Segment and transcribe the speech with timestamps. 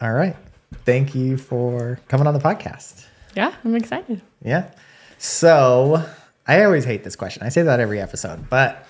[0.00, 0.36] All right.
[0.84, 3.04] Thank you for coming on the podcast.
[3.34, 4.22] Yeah, I'm excited.
[4.44, 4.70] Yeah.
[5.18, 6.04] So
[6.46, 7.42] I always hate this question.
[7.42, 8.86] I say that every episode, but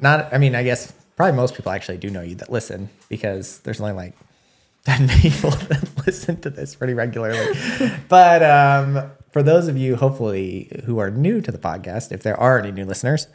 [0.00, 3.60] not, I mean, I guess probably most people actually do know you that listen because
[3.60, 4.14] there's only like
[4.84, 7.54] 10 people that listen to this pretty regularly.
[8.08, 12.38] but um, for those of you, hopefully, who are new to the podcast, if there
[12.38, 13.28] are any new listeners,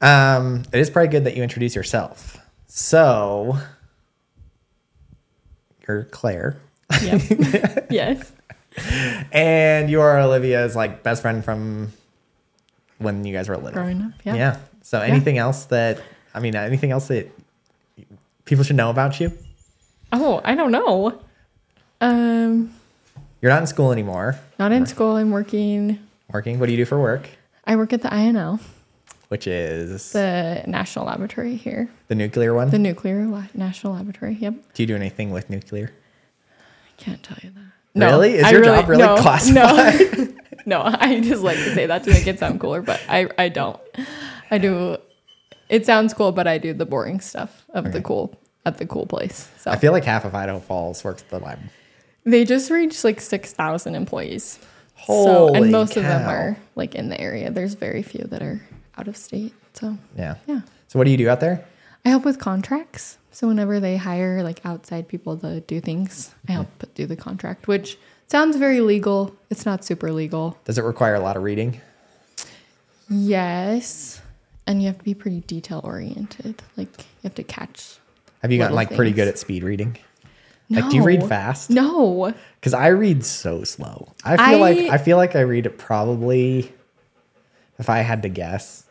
[0.00, 2.38] um, it is probably good that you introduce yourself.
[2.66, 3.58] So,
[5.94, 6.56] you're Claire,
[7.02, 7.86] Yep.
[7.90, 8.32] yes.
[9.32, 11.92] and you are Olivia's like best friend from
[12.98, 13.72] when you guys were little.
[13.72, 14.12] Growing up.
[14.24, 14.34] Yeah.
[14.34, 14.56] Yeah.
[14.82, 16.00] So, anything else that
[16.34, 17.30] I mean, anything else that
[18.44, 19.32] people should know about you?
[20.12, 21.20] Oh, I don't know.
[22.00, 22.72] Um,
[23.40, 24.38] You're not in school anymore.
[24.58, 25.16] not in school.
[25.16, 25.98] I'm working.
[26.32, 26.58] Working.
[26.58, 27.28] What do you do for work?
[27.66, 28.58] I work at the INL,
[29.30, 32.70] Which is the, national laboratory here, The nuclear one.
[32.70, 34.34] the nuclear la- national laboratory.
[34.40, 34.54] Yep.
[34.74, 35.92] do you do anything with nuclear?
[36.52, 38.08] I can't tell you that.
[38.10, 38.34] Really?
[38.34, 40.34] Is I your job really classified?
[40.66, 40.82] No, no.
[40.84, 43.78] I just like to say that to make it sound cooler, but I, I don't.
[44.50, 44.96] I do.
[45.68, 48.34] It sounds cool, but I do the boring stuff of the cool
[48.66, 49.48] at the cool place.
[49.58, 51.60] So I feel like half of Idaho Falls works at the lab.
[52.24, 54.58] they just reached like six thousand employees.
[55.06, 57.50] so, Holy and most of them are like in the area.
[57.52, 58.60] There's very few that are
[59.00, 59.54] out of state.
[59.72, 60.36] So Yeah.
[60.46, 61.64] yeah, So what do you do out there?
[62.04, 63.18] I help with contracts.
[63.32, 66.92] So whenever they hire like outside people to do things, I help mm-hmm.
[66.94, 69.34] do the contract, which sounds very legal.
[69.50, 70.58] It's not super legal.
[70.64, 71.80] Does it require a lot of reading?
[73.08, 74.20] Yes.
[74.66, 76.62] And you have to be pretty detail oriented.
[76.76, 77.98] Like you have to catch.
[78.42, 79.96] Have you gotten like pretty good at speed reading?
[80.72, 81.68] Like, do you read fast?
[81.68, 82.32] No.
[82.60, 84.12] Because I read so slow.
[84.24, 86.72] I feel like I- I feel like I read it probably,
[87.80, 88.84] if I had to guess,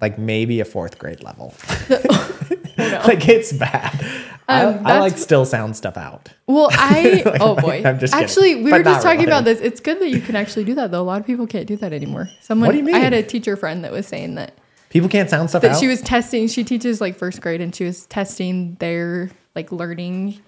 [0.00, 1.54] like maybe a fourth grade level.
[1.90, 3.02] no.
[3.06, 4.04] like it's bad.
[4.48, 6.28] I, Um, I like still sound stuff out.
[6.46, 7.82] Well, I oh boy.
[7.84, 8.24] I'm just kidding.
[8.24, 9.30] actually, we But were just talking really.
[9.32, 9.60] about this.
[9.60, 11.00] It's good that you can actually do that though.
[11.00, 12.28] A lot of people can't do that anymore.
[12.40, 12.94] Someone What do you mean?
[12.94, 14.52] I had a teacher friend that was saying that
[14.90, 15.80] People can't sound stuff that out.
[15.80, 16.46] she was testing.
[16.46, 20.40] She teaches like first grade, and she was testing their like learning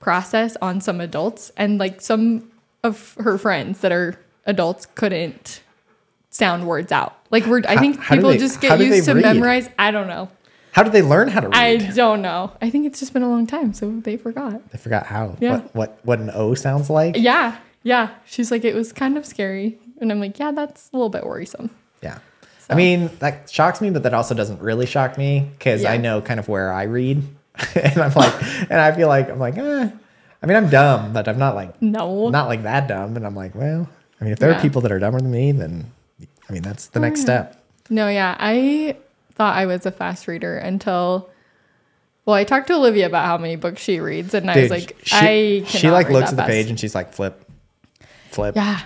[0.00, 2.50] process on some adults, and like some
[2.82, 5.62] of her friends that are adults couldn't
[6.32, 7.16] sound words out.
[7.30, 9.22] Like we're, I think how people they- just get used to read?
[9.22, 9.68] memorize.
[9.78, 10.28] I don't know.
[10.72, 11.54] How did they learn how to read?
[11.56, 12.50] I don't know.
[12.62, 14.60] I think it's just been a long time, so they forgot.
[14.72, 15.36] I forgot how.
[15.38, 15.58] Yeah.
[15.58, 17.16] What, what what an O sounds like.
[17.16, 18.14] Yeah, yeah.
[18.24, 21.26] She's like, it was kind of scary, and I'm like, yeah, that's a little bit
[21.26, 21.70] worrisome.
[22.02, 22.18] Yeah.
[22.70, 26.22] I mean, that shocks me, but that also doesn't really shock me because I know
[26.22, 27.22] kind of where I read.
[27.74, 28.32] and I'm like,
[28.70, 29.90] and I feel like, I'm like, eh.
[30.42, 33.14] I mean, I'm dumb, but I'm not like, No, not like that dumb.
[33.16, 33.86] And I'm like, well,
[34.20, 35.92] I mean, if there are people that are dumber than me, then
[36.48, 37.24] I mean, that's the next yeah.
[37.24, 37.64] step.
[37.90, 38.36] no, yeah.
[38.38, 38.96] I
[39.34, 41.30] thought I was a fast reader until.
[42.24, 44.96] Well, I talked to Olivia about how many books she reads, and I was like,
[45.02, 46.50] she, I she like looks at the fast.
[46.50, 47.50] page and she's like, flip,
[48.30, 48.54] flip.
[48.54, 48.80] Yeah,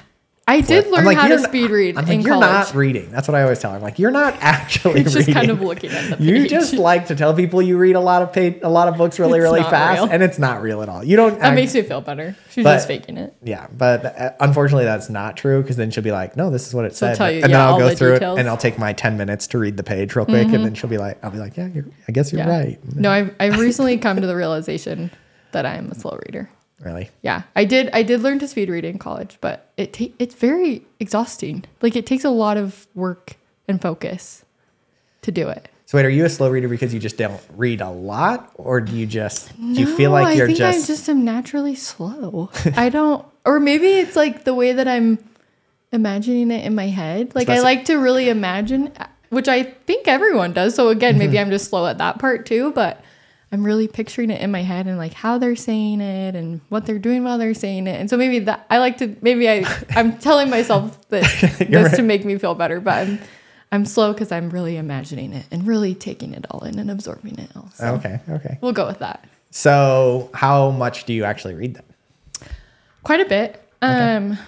[0.49, 0.85] I flip.
[0.85, 2.49] did learn like, how to "You're not- speed read I'm in like, you're college.
[2.69, 3.11] not reading.
[3.11, 3.77] That's what I always tell her.
[3.79, 6.27] I'm like, you're not actually it's just kind of looking at the page.
[6.27, 8.97] You just like to tell people you read a lot of page, a lot of
[8.97, 10.13] books really, It's really fast, real.
[10.13, 11.03] and it's not real at all.
[11.03, 11.39] You don't.
[11.41, 12.37] that act- makes me feel better.
[12.51, 13.35] She's But- just faking it.
[13.43, 16.75] yeah, but uh, unfortunately, that's not true because then she'll be like, "No, this is
[16.75, 18.37] what it She'll said," tell you, and yeah, then I'll go the through details.
[18.39, 20.75] it and I'll take my ten minutes to read the page real quick, and then
[20.75, 22.51] she'll be like, "I'll be like, yeah, you're, I guess you're Mm-hmm.
[22.51, 22.59] Yeah.
[22.59, 25.11] right." No, I've I've recently come to the realization
[25.51, 26.49] that I am a slow reader.
[26.81, 27.11] Really?
[27.23, 27.89] Yeah, I did.
[27.95, 31.65] I did learn to speed read in college, but it ta- it's very exhausting.
[31.81, 34.45] Like it takes a lot of work and focus
[35.23, 35.69] to do it.
[35.87, 38.81] So wait, are you a slow reader because you just don't read a lot, or
[38.81, 41.77] do you just do you feel like you're I think just, I just am naturally
[41.77, 42.51] slow.
[42.77, 45.19] I don't, or maybe it's like the way that I'm
[45.93, 47.35] imagining it in my head.
[47.35, 48.93] Like I like to really imagine,
[49.31, 50.75] which I think everyone does.
[50.75, 51.19] So again, Mm-hmm.
[51.21, 52.73] maybe I'm just slow at that part too.
[52.73, 53.01] But
[53.53, 56.85] I'm really picturing it in my head and like how they're saying it and what
[56.85, 58.01] they're doing while they're saying it.
[58.01, 61.23] And so maybe that I like to maybe I I'm telling myself that
[61.59, 63.19] this You're to make me feel better, but I'm.
[63.73, 67.37] I'm slow because I'm really imagining it and really taking it all in and absorbing
[67.41, 67.69] it all.
[67.75, 68.59] So okay, okay.
[68.61, 69.29] we'll go with that.
[69.51, 71.85] So how much do you actually read them?
[73.03, 73.61] Quite a bit.
[73.83, 74.39] Um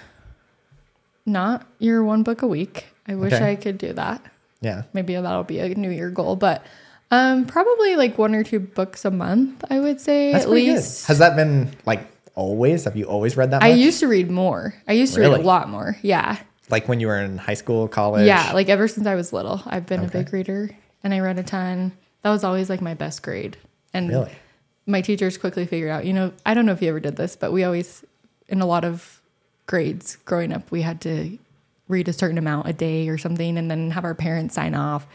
[1.26, 2.86] not your one book a week.
[3.08, 3.50] I wish Okay.
[3.50, 4.22] I could do that.
[4.60, 4.82] Yeah.
[4.92, 6.64] Maybe that'll be a new year goal, but
[7.10, 10.72] um probably like one or two books a month, I would say That's at pretty
[10.72, 11.02] least.
[11.02, 11.08] good.
[11.08, 12.84] Has that been like always?
[12.84, 13.70] Have you always read that much?
[13.70, 14.74] I used to read more.
[14.86, 15.96] I used to read a lot more.
[16.02, 16.38] Yeah.
[16.70, 18.26] like when you were in high school, college.
[18.26, 20.20] Yeah, like ever since I was little, I've been Okay.
[20.20, 20.70] a big reader
[21.02, 21.92] and I read a ton.
[22.22, 23.56] That was always like my best grade.
[23.94, 24.32] And Really?
[24.86, 27.36] my teachers quickly figured out, you know, I don't know if you ever did this,
[27.36, 28.04] but we always,
[28.48, 29.22] in a lot of
[29.66, 31.38] grades growing up, we had to
[31.88, 35.06] read a certain amount a day or something and then have our parents sign off.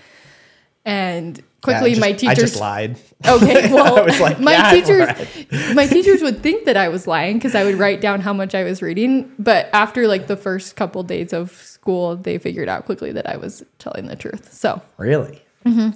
[0.85, 2.99] and quickly I just- my I teachers just lied.
[3.25, 6.89] Okay, well, I was like, my "Yeah, teachers, read." my teachers would think that I
[6.89, 9.31] was lying because I would write down how much I was reading.
[9.39, 13.37] But after like the first couple days of school, they figured out quickly that I
[13.37, 14.53] was telling the truth.
[14.53, 15.41] So Really?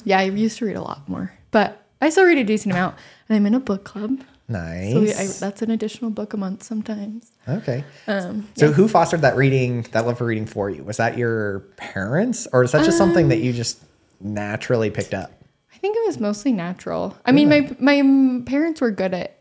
[0.05, 2.95] yeah, I used to read a lot more, but I still read a decent amount,
[3.27, 4.21] and I'm in a book club.
[4.49, 4.93] Nice.
[4.93, 7.31] So we, I, that's an additional book a month sometimes.
[7.49, 7.83] okay.
[8.07, 10.85] Um, So who fostered that reading, that love for reading for you?
[10.85, 13.83] Was that your parents, or is that just something Um, that you just
[14.21, 15.31] naturally picked up?
[15.77, 17.15] I think it was mostly natural.
[17.23, 19.37] I mean, my my parents were good at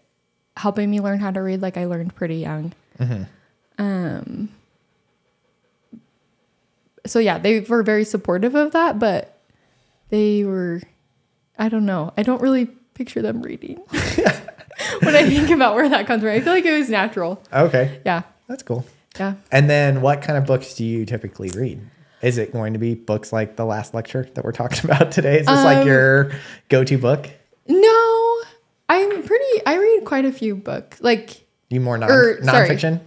[0.54, 1.62] helping me learn how to read.
[1.62, 2.74] Like I learned pretty young.
[3.78, 4.50] Um.
[7.06, 9.38] So yeah, they were very supportive of that, but
[10.10, 10.82] they were,
[11.58, 12.12] I don't know.
[12.18, 13.76] I don't really picture them reading
[15.02, 16.32] when I think about where that comes from.
[16.32, 17.42] I feel like it was natural.
[17.52, 18.84] Okay, Yeah, that's cool.
[19.18, 19.34] yeah.
[19.50, 21.80] And then, what kind of books do you typically read?
[22.22, 25.40] Is it going to be books like the last lecture that we're talking about today?
[25.40, 26.30] Is this like Um, your
[26.68, 27.28] go-to book?
[27.68, 28.38] No,
[28.88, 29.66] I'm pretty.
[29.66, 32.68] I read quite a few books, like You more non or, sorry.
[32.68, 33.00] nonfiction?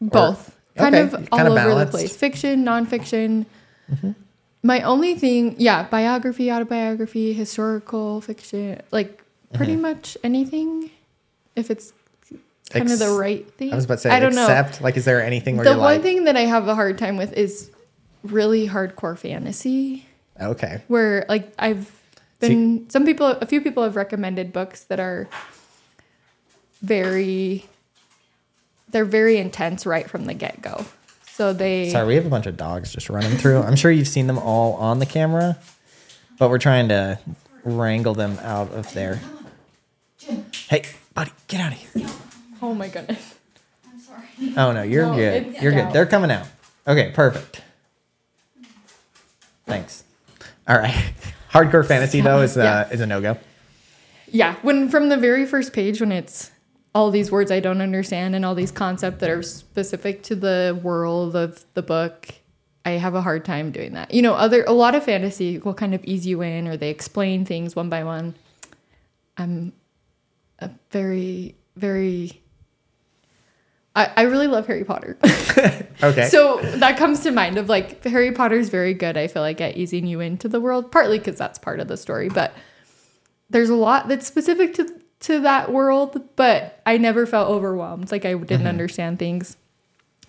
[0.00, 1.92] both kind okay, of kind all of over balanced.
[1.92, 3.46] the place fiction nonfiction
[3.92, 4.12] Mm-hmm.
[4.64, 9.82] my only thing yeah biography autobiography historical fiction like pretty Mm-hmm.
[9.82, 10.90] much anything
[11.54, 11.92] if it's
[12.70, 14.96] kind of the right thing I was about to say, i don't know except like,
[14.96, 17.32] is there anything where the one like, thing that i have a hard time with
[17.34, 17.70] is
[18.22, 20.06] really hardcore fantasy
[20.40, 21.90] okay, where like i've
[22.40, 25.28] been some people a few people have recommended books that are
[26.80, 27.66] very
[28.90, 30.84] they're very intense right from the get-go
[31.32, 33.62] so they sorry, we have a bunch of dogs just running through.
[33.62, 35.56] I'm sure you've seen them all on the camera,
[36.38, 37.18] but we're trying to
[37.64, 39.18] wrangle them out of there.
[40.68, 40.84] Hey,
[41.14, 42.06] buddy, get out of here!
[42.60, 43.34] oh my goodness
[43.90, 44.52] I'm sorry.
[44.58, 45.56] Oh no, you're No, good.
[45.62, 45.92] You're good.
[45.94, 46.46] They're coming out.
[46.86, 47.62] Okay, perfect.
[49.72, 50.04] Thanks.
[50.68, 51.12] All right.
[51.52, 52.94] Hardcore fantasy though is uh, Yeah.
[52.94, 53.38] is a no go.
[54.28, 56.50] Yeah, when from the very first page, when it's
[56.94, 60.78] all these words I don't understand and all these concepts that are specific to the
[60.82, 62.28] world of the book,
[62.84, 64.12] I have a hard time doing that.
[64.12, 66.90] You know, other a lot of fantasy will kind of ease you in, or they
[66.90, 68.34] explain things one by one.
[69.36, 69.72] I'm
[70.58, 72.41] a very, very.
[73.94, 75.18] I, I really love Harry Potter.
[76.02, 76.28] Okay.
[76.30, 79.16] So that comes to mind of like Harry Potter's very good.
[79.16, 81.96] I feel like at easing you into the world, partly because that's part of the
[81.96, 82.52] story, but
[83.50, 86.20] there's a lot that's specific to to that world.
[86.34, 88.44] But I never felt overwhelmed, like I Mm-hmm.
[88.46, 89.56] didn't understand things.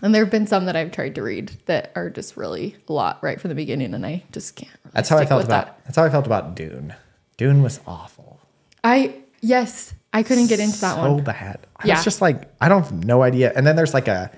[0.04, 2.94] And there have been some that I've tried to read that are just really a
[2.94, 4.69] lot right from the beginning, and I just can't.
[4.83, 5.80] Really that's how I felt about that.
[5.86, 6.94] that's how I felt about Dune.
[7.38, 8.42] Dune was awful.
[8.83, 11.24] I yes, I couldn't get into that so one.
[11.24, 11.60] bad.
[11.77, 11.95] I Yeah.
[11.95, 13.51] was just like, I don't have no idea.
[13.56, 14.31] And then there's like a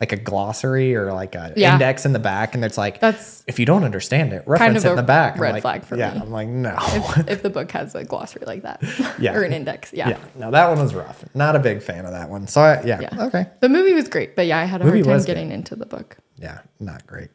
[0.00, 1.72] like a glossary or like a Yeah.
[1.72, 4.86] index in the back, and it's like That's if you don't understand it, reference of
[4.86, 5.34] it in the back.
[5.34, 6.20] I'm red like, flag for yeah, me.
[6.20, 6.76] I'm like, no.
[6.80, 8.80] if, if the book has a glossary like that,
[9.18, 9.34] Yeah.
[9.34, 10.10] or an index, yeah.
[10.10, 10.18] yeah.
[10.36, 11.24] No, that one was rough.
[11.34, 12.46] Not a big fan of that one.
[12.46, 13.24] So I, yeah, Yeah.
[13.26, 13.46] okay.
[13.58, 15.86] The movie was great, but yeah, I had a Movie hard time getting into the
[15.86, 16.16] book.
[16.36, 17.30] Yeah, not great.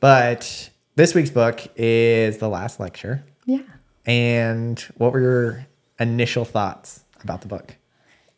[0.00, 3.22] But this week's book is the last lecture.
[3.46, 3.60] Yeah.
[4.06, 5.66] And what were your
[6.00, 7.76] initial thoughts about the book?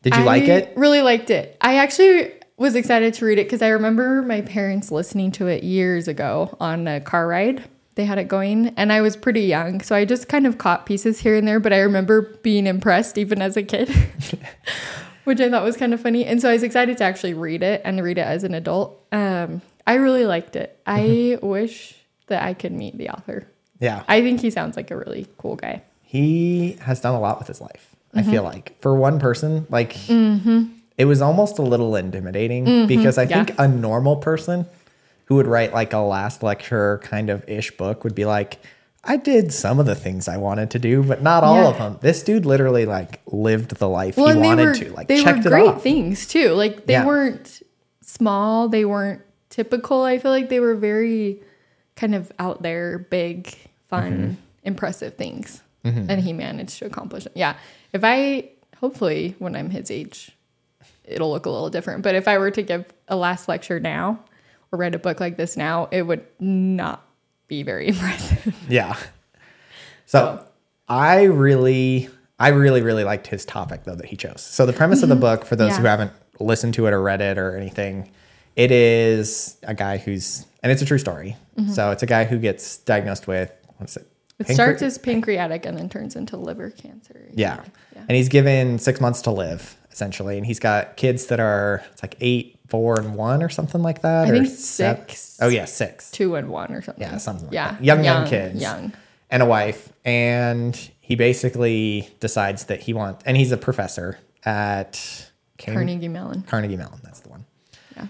[0.03, 0.73] Did you I like it?
[0.77, 1.57] Really liked it.
[1.61, 5.65] I actually was excited to read it because I remember my parents listening to it
[5.65, 7.65] years ago on a car ride.
[7.97, 10.85] They had it going, and I was pretty young, so I just kind of caught
[10.85, 11.61] pieces here and there.
[11.61, 13.89] But I remember being impressed even as a kid,
[15.25, 16.25] which I thought was kind of funny.
[16.25, 19.01] And so I was excited to actually read it and read it as an adult.
[19.13, 20.79] Um, I really liked it.
[20.87, 21.47] I Mm-hmm.
[21.47, 21.95] wish
[22.27, 23.47] that I could meet the author.
[23.81, 24.03] Yeah.
[24.09, 25.83] I think he sounds like a really cool guy.
[26.03, 27.94] he has done a lot with his life.
[28.17, 28.29] Mm-hmm.
[28.29, 33.25] I feel like for one person, like it was almost a little intimidating because I
[33.25, 33.31] Mm-hmm.
[33.31, 33.45] Yeah.
[33.45, 34.67] think a normal person
[35.27, 38.59] who would write like a last lecture kind of ish book would be like,
[39.03, 41.69] I did some of the things I wanted to do, but not all Yeah.
[41.69, 41.99] of them.
[42.01, 44.93] This dude literally like lived the life well, he wanted were to.
[44.93, 45.83] Like they were checked it great off.
[45.83, 46.51] things too.
[46.53, 47.07] Like they Yeah.
[47.07, 47.63] weren't
[48.03, 50.03] small, they weren't typical.
[50.03, 51.43] I feel like they were very
[51.97, 53.55] kind of out there, big,
[53.89, 54.33] fun, Mm-hmm.
[54.65, 57.33] impressive things, and he managed to accomplish it.
[57.35, 57.55] Yeah,
[57.95, 60.31] if I hopefully when I'm his age,
[61.05, 62.03] it'll look a little different.
[62.03, 64.19] But if I were to give a last lecture now
[64.71, 67.07] or read a book like this now, it would not
[67.49, 68.55] be very impressive.
[68.69, 68.97] Yeah.
[70.07, 70.45] So
[70.89, 72.09] I really,
[72.39, 74.43] I really, really liked his topic though that he chose.
[74.43, 75.85] So the premise of the book, for those Mm-hmm.
[75.85, 75.97] Yeah.
[75.97, 78.11] who haven't listened to it or read it or anything,
[78.57, 81.37] it is a guy who's, and it's a true story.
[81.73, 84.07] So it's a guy who gets diagnosed with what's it?
[84.39, 87.29] It Pancre- starts as pancreatic and then turns into liver cancer.
[87.35, 87.63] yeah.
[87.95, 88.01] Yeah.
[88.09, 92.03] and he's given six months to live essentially, and he's got kids that are it's
[92.03, 94.27] like eight, four, and one or something like that.
[94.27, 95.39] I or think seven- six.
[95.41, 96.11] Oh yeah, six.
[96.11, 97.03] two and one or something.
[97.03, 97.73] Yeah, something like yeah.
[97.73, 97.85] that.
[97.85, 98.61] Young, young kids.
[98.61, 98.93] Young.
[99.31, 105.31] and a wife, and he basically decides that he wants, and he's a professor at
[105.59, 106.43] Cam- Carnegie Mellon.
[106.43, 106.99] Carnegie Mellon.
[107.05, 107.45] That's the one.
[107.97, 108.07] Yeah.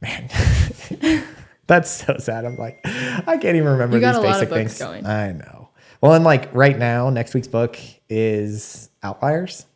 [0.00, 1.24] Man,
[1.66, 2.46] that's so sad.
[2.46, 4.78] I'm like, I can't even remember these basic things.
[4.78, 5.04] going.
[5.04, 5.55] I know.
[6.00, 9.66] Well, and like right now, next week's book is Outliers,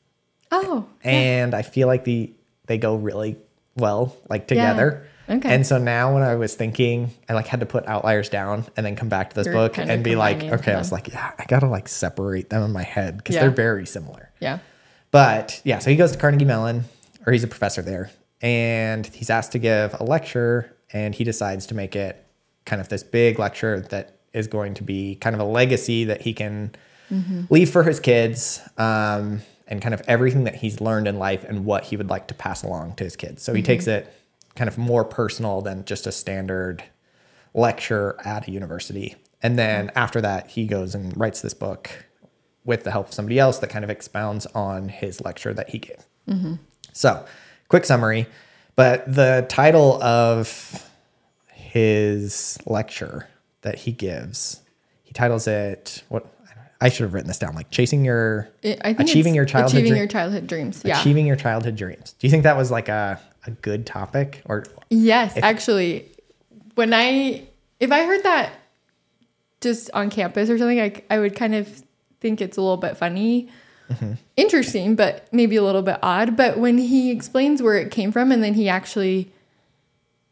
[0.52, 0.86] Oh.
[1.02, 2.32] and I feel like the
[2.66, 3.36] they go really
[3.76, 5.06] well like together.
[5.28, 5.54] Okay.
[5.54, 8.84] And so now when I was thinking, I like had to put Outliers down and
[8.84, 11.32] then come back to this You're book and be like, okay, I was like, yeah,
[11.38, 13.42] I gotta like separate them in my head because Yeah.
[13.42, 14.30] they're very similar.
[14.40, 14.58] Yeah.
[15.12, 16.84] But yeah, so he goes to Carnegie Mellon,
[17.26, 18.10] or he's a professor there,
[18.42, 22.24] and he's asked to give a lecture, and he decides to make it
[22.64, 26.22] kind of this big lecture that is going to be kind of a legacy that
[26.22, 26.74] he can
[27.10, 27.42] mm-hmm.
[27.50, 31.64] leave for his kids, um, and kind of everything that he's learned in life and
[31.64, 33.42] what he would like to pass along to his kids.
[33.42, 34.06] So he takes mm-hmm.
[34.06, 34.14] it
[34.56, 36.82] kind of more personal than just a standard
[37.54, 39.16] lecture at a university.
[39.42, 41.90] And then after that, he goes and writes this book
[42.64, 45.78] with the help of somebody else that kind of expounds on his lecture that he
[45.78, 46.04] gave.
[46.28, 46.54] Mm-hmm.
[46.92, 47.24] So,
[47.68, 48.26] quick summary,
[48.76, 50.86] but the title of
[51.52, 53.29] his lecture
[53.62, 54.60] that he gives,
[55.02, 56.26] he titles it what
[56.80, 59.72] I should have written this down like chasing your It- I think achieving your childhood
[59.72, 60.82] achieving dream- your childhood dreams.
[60.84, 60.98] Yeah.
[61.00, 62.14] achieving your childhood dreams.
[62.18, 66.10] Do you think that was like a a good topic or Yes, actually,
[66.74, 67.42] when I
[67.80, 68.52] if I heard that
[69.60, 71.82] just on campus or something, I I would kind of
[72.20, 73.48] think it's a little bit funny,
[73.90, 74.12] mm-hmm.
[74.36, 76.36] interesting, but maybe a little bit odd.
[76.36, 79.32] But when he explains where it came from, and then he actually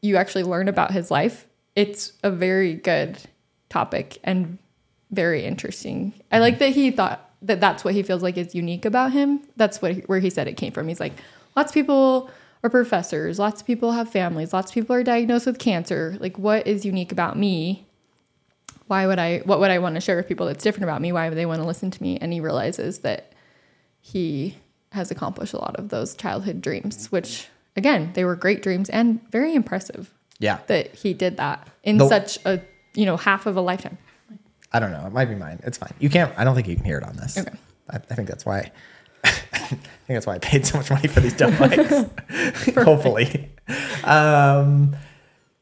[0.00, 3.18] you actually learn about his life, it's a very good
[3.68, 4.58] topic and
[5.10, 6.12] very interesting.
[6.30, 9.40] I like that he thought that that's what he feels like is unique about him.
[9.56, 10.88] That's what where he said it came from.
[10.88, 11.14] He's like,
[11.56, 12.30] lots of people
[12.62, 16.16] are professors, lots of people have families, lots of people are diagnosed with cancer.
[16.20, 17.86] Like, what is unique about me?
[18.88, 19.38] Why would I?
[19.44, 21.12] What would I want to share with people that's different about me?
[21.12, 22.18] Why would they want to listen to me?
[22.18, 23.32] And he realizes that
[24.00, 24.56] he
[24.92, 29.20] has accomplished a lot of those childhood dreams, which again, they were great dreams and
[29.30, 30.58] very impressive yeah.
[30.66, 32.60] that he did that in The- such a
[32.94, 33.98] you know half of a lifetime.
[34.72, 35.06] I don't know.
[35.06, 35.60] It might be mine.
[35.62, 35.94] It's fine.
[35.98, 36.32] You can't.
[36.38, 37.38] I don't think you can hear it on this.
[37.38, 37.56] Okay.
[37.88, 38.70] I, I think that's why.
[39.24, 42.74] I think that's why I paid so much money for these dumb mics.
[42.84, 43.50] Hopefully.
[44.04, 44.94] Um,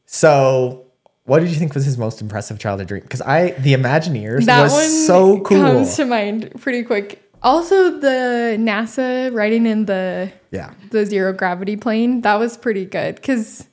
[0.05, 0.85] so,
[1.23, 3.01] what did you think was his most impressive childhood dream?
[3.01, 5.57] Because I, the Imagineers, That was one so cool.
[5.61, 7.23] comes to mind pretty quick.
[7.41, 10.73] Also, the NASA riding in the yeah.
[10.91, 13.67] the zero gravity plane that was pretty good because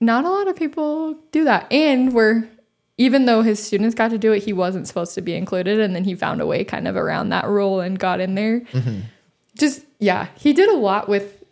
[0.00, 2.48] not a lot of people do that, and where
[2.96, 5.94] even though his students got to do it, he wasn't supposed to be included, and
[5.94, 8.60] then he found a way kind of around that rule and got in there.
[8.60, 9.00] Mm-hmm.
[9.56, 11.44] Just yeah, he did a lot with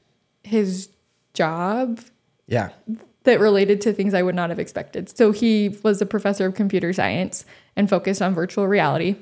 [0.45, 0.89] his
[1.35, 2.01] job
[2.47, 2.71] Yeah.
[3.25, 5.09] that related to things I would not have expected.
[5.17, 9.17] So he was a professor of computer science and focused on virtual reality,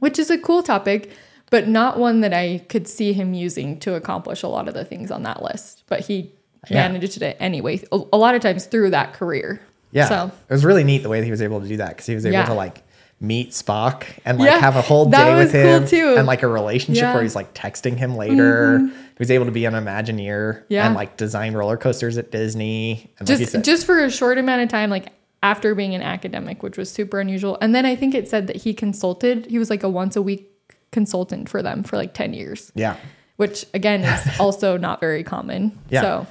[0.00, 1.10] which is a cool topic,
[1.50, 4.84] but not one that I could see him using to accomplish a lot of the
[4.84, 5.84] things on that list.
[5.86, 6.32] But he
[6.68, 6.88] Yeah.
[6.88, 9.60] managed it anyway, a, a lot of times through that career.
[9.92, 10.08] Yeah.
[10.08, 12.06] So It was really neat the way that he was able to do that because
[12.06, 12.46] he was able Yeah.
[12.46, 12.82] to like
[13.20, 16.14] meet Spock and like Yeah, have a whole day with cool him too.
[16.16, 17.06] and like a relationship Yeah.
[17.08, 17.14] Mm-hmm.
[17.14, 18.78] where he's like texting him later.
[18.80, 20.86] He was able to be an Imagineer Yeah.
[20.86, 23.10] and like design roller coasters at Disney.
[23.18, 25.06] And like just said, just for a short amount of time, like
[25.42, 27.56] after being an academic, which was super unusual.
[27.60, 29.46] And then I think it said that he consulted.
[29.46, 30.50] He was like a once a week
[30.92, 32.72] consultant for them for like ten years.
[32.74, 32.96] yeah.
[33.36, 35.76] which again is also not very common.
[35.90, 36.00] Yeah.
[36.02, 36.26] So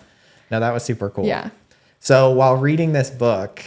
[0.51, 1.25] No, that was super cool.
[1.25, 1.49] yeah.
[1.99, 3.61] So while reading this book,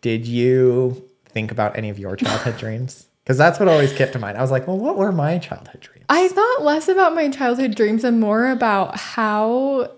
[0.00, 3.06] did you think about any of your childhood dreams?
[3.22, 4.36] Because that's what always kept to mind.
[4.38, 6.04] I was like, well, what were my childhood dreams?
[6.08, 9.90] I thought less about my childhood dreams and more about how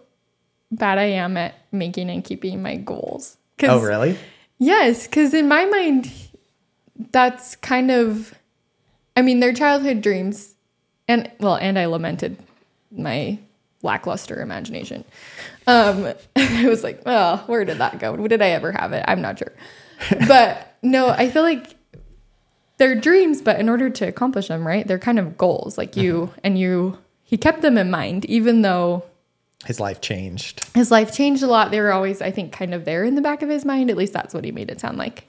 [0.70, 3.36] bad I am at making and keeping my goals.
[3.62, 4.16] Oh, really?
[4.58, 6.10] Yes, because in my mind,
[7.10, 8.34] that's kind of,
[9.16, 10.54] I mean, they're childhood dreams,
[11.06, 12.36] and well, and I lamented
[12.90, 13.38] my
[13.82, 15.04] lackluster imagination.
[15.68, 18.16] Um, I was like, well, where did that go?
[18.26, 19.04] Did I ever have it?
[19.06, 19.52] I'm not sure.
[20.26, 21.76] But no, I feel like
[22.78, 24.86] they're dreams, but in order to accomplish them, right?
[24.86, 25.76] They're kind of goals.
[25.78, 29.04] Like you and you, he kept them in mind, even though
[29.66, 30.64] His life changed.
[30.74, 31.70] his life changed a lot.
[31.70, 33.90] They were always, I think, kind of there in the back of his mind.
[33.90, 35.26] At least that's what he made it sound like.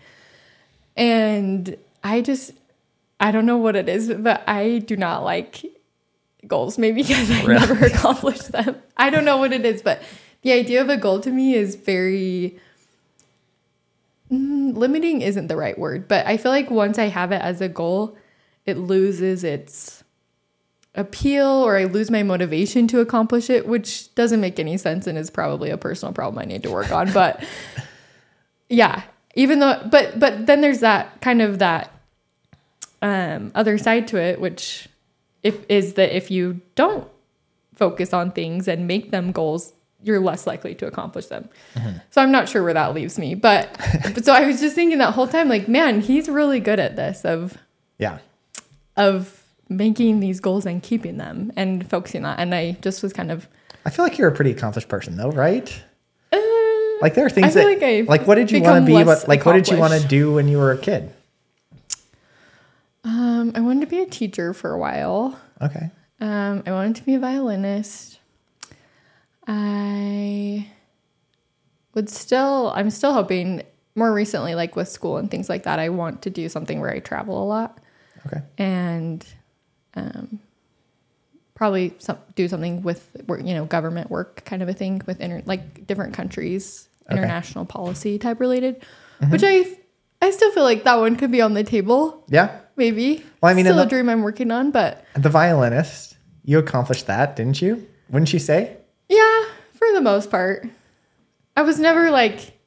[0.95, 2.51] And I just,
[3.19, 5.65] I don't know what it is, but I do not like
[6.47, 6.77] goals.
[6.77, 7.59] Maybe because I Really?
[7.67, 8.75] never accomplished them.
[8.95, 10.01] I don't know what it is, but
[10.41, 12.59] the idea of a goal to me is very
[14.31, 15.21] mm, limiting.
[15.21, 18.17] Isn't the right word, but I feel like once I have it as a goal,
[18.65, 20.03] it loses its
[20.95, 25.17] appeal or I lose my motivation to accomplish it, which doesn't make any sense and
[25.17, 27.11] is probably a personal problem I need to work on.
[27.11, 27.43] But
[28.69, 29.03] yeah,
[29.35, 31.91] even though but but then there's that kind of that
[33.01, 34.89] um, other side to it, which
[35.43, 37.07] if is that if you don't
[37.75, 41.49] focus on things and make them goals, you're less likely to accomplish them.
[42.11, 43.69] So I'm not sure where that leaves me, but,
[44.13, 46.95] but so I was just thinking that whole time, like, man, he's really good at
[46.95, 47.57] this of
[47.97, 48.19] Yeah.
[48.97, 52.35] of making these goals and keeping them and focusing on.
[52.37, 52.41] that.
[52.41, 53.47] And I just was kind of
[53.85, 55.69] I feel like you're a pretty accomplished person though, right?
[56.33, 56.37] uh,
[57.01, 58.93] Like there are things feel that like I like what did you want to be
[59.03, 61.13] what like what did you want to do when you were a kid?
[63.03, 65.39] um, I wanted to be a teacher for a while.
[65.61, 65.89] Okay.
[66.19, 68.18] Um, I wanted to be a violinist.
[69.51, 70.67] I
[71.95, 73.63] would still, I'm still hoping
[73.95, 76.91] more recently, like with school and things like that, I want to do something where
[76.91, 77.79] I travel a lot
[78.27, 78.41] Okay.
[78.57, 79.25] and
[79.95, 80.39] um,
[81.55, 85.41] probably some, do something with, you know, government work kind of a thing with inter,
[85.45, 87.17] like different countries, Okay.
[87.17, 88.85] international policy type related,
[89.29, 89.65] which I,
[90.21, 92.59] I still feel like that one could be on the table, Yeah.
[92.75, 93.25] maybe.
[93.41, 97.07] Well, I mean, still a the- dream I'm working on, but The violinist, you accomplished
[97.07, 97.87] that, didn't you?
[98.11, 98.77] Wouldn't you say?
[99.09, 100.67] Yeah, for the most part.
[101.57, 102.57] I was never like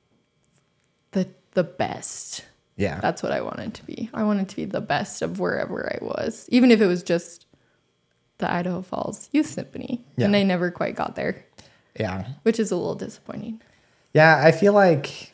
[1.12, 2.44] the the best.
[2.76, 3.00] Yeah.
[3.00, 4.10] That's what I wanted to be.
[4.12, 7.46] I wanted to be the best of wherever I was, even if it was just
[8.38, 10.04] the Idaho Falls Youth Symphony.
[10.16, 10.26] Yeah.
[10.26, 11.44] And I never quite got there,
[11.98, 12.26] yeah.
[12.42, 13.60] which is a little disappointing.
[14.14, 15.32] Yeah, I feel like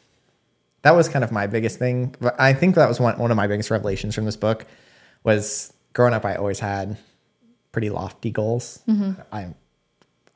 [0.83, 2.15] that was kind of my biggest thing.
[2.21, 4.67] But I think that was one, one of my biggest revelations from this book
[5.25, 6.97] was growing up I always had
[7.73, 8.81] pretty lofty goals.
[8.89, 9.21] Mm-hmm.
[9.33, 9.55] I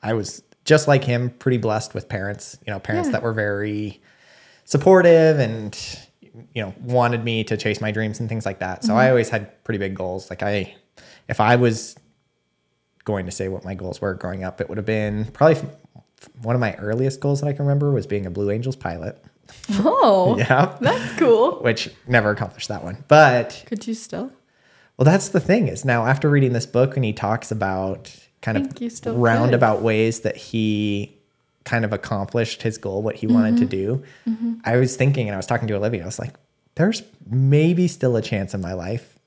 [0.01, 3.13] I was just like him, pretty blessed with parents, you know, parents Yeah.
[3.13, 4.01] that were very
[4.65, 5.77] supportive and
[6.55, 8.83] you know, wanted me to chase my dreams and things like that.
[8.83, 9.09] So I mm-hmm.
[9.11, 10.29] always had pretty big goals.
[10.31, 10.75] Like I
[11.27, 11.95] if I was
[13.05, 16.29] going to say what my goals were growing up, it would have been probably f-
[16.41, 19.23] one of my earliest goals that I can remember was being a Blue Angels pilot.
[19.71, 20.75] Oh, Yeah.
[20.81, 21.59] that's cool.
[21.61, 23.03] Which never accomplished that one.
[23.07, 24.31] But Could you still?
[24.97, 28.57] well, that's the thing is now after reading this book and he talks about kind
[28.57, 31.17] of roundabout ways that he
[31.63, 34.03] kind of accomplished his goal, what he wanted to do.
[34.27, 34.55] Mm-hmm.
[34.65, 36.35] I was thinking and I was talking to Olivia, I was like,
[36.75, 39.17] there's maybe still a chance in my life.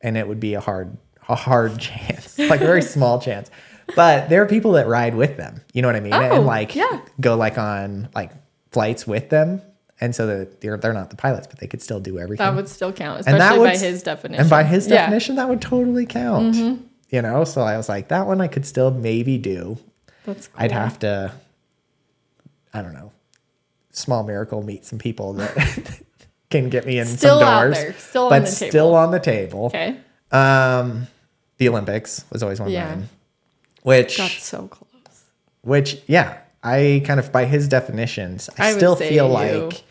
[0.00, 0.96] And it would be a hard,
[1.28, 3.50] a hard chance, like a very small chance.
[3.96, 5.60] But there are people that ride with them.
[5.72, 6.12] You know what I mean?
[6.14, 7.00] Oh, and like yeah.
[7.20, 8.30] go like on like
[8.70, 9.60] flights with them.
[10.00, 12.54] And so that they're, they're not the pilots, but they could still do everything That
[12.54, 14.40] would still count, and that especially by would- his definition.
[14.42, 14.92] And by his Yeah.
[14.92, 14.98] Mm-hmm.
[15.04, 16.54] definition, that would totally count.
[17.10, 19.78] You know, so I was like, that one I could still maybe do.
[20.24, 20.62] That's cool.
[20.64, 21.32] I'd have to,
[22.74, 23.12] I don't know,
[23.92, 26.00] small miracle meet some people that
[26.50, 28.94] can get me in Still some out doors, there, still on but the still table.
[28.96, 29.64] on the table.
[29.66, 29.96] Okay.
[30.32, 31.06] Um,
[31.58, 32.86] the Olympics was always one of Yeah.
[32.88, 33.08] mine,
[33.82, 35.22] which, Got so close.
[35.62, 39.84] which, yeah, I kind of by his definitions, I, I still feel you- like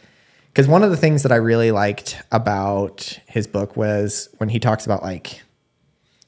[0.47, 4.59] because one of the things that I really liked about his book was when he
[4.59, 5.41] talks about like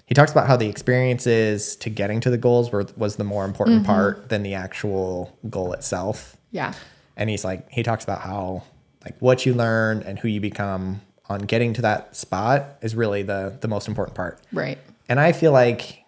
[0.08, 3.46] he talks about how the experiences to getting to the goals were was the more
[3.46, 3.86] important Mm-hmm.
[3.92, 6.36] part than the actual goal itself.
[6.52, 6.74] Yeah.
[7.16, 8.64] And he's like he talks about how
[9.04, 13.22] like what you learn and who you become on getting to that spot is really
[13.24, 14.40] the the most important part.
[14.52, 14.78] Right.
[15.10, 16.04] And I feel like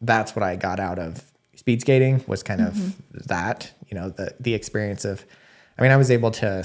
[0.00, 1.24] that's what I got out of
[1.54, 3.18] speed skating was kind of Mm-hmm.
[3.26, 5.24] that, you know, the the experience of
[5.78, 6.64] I mean, I was able to,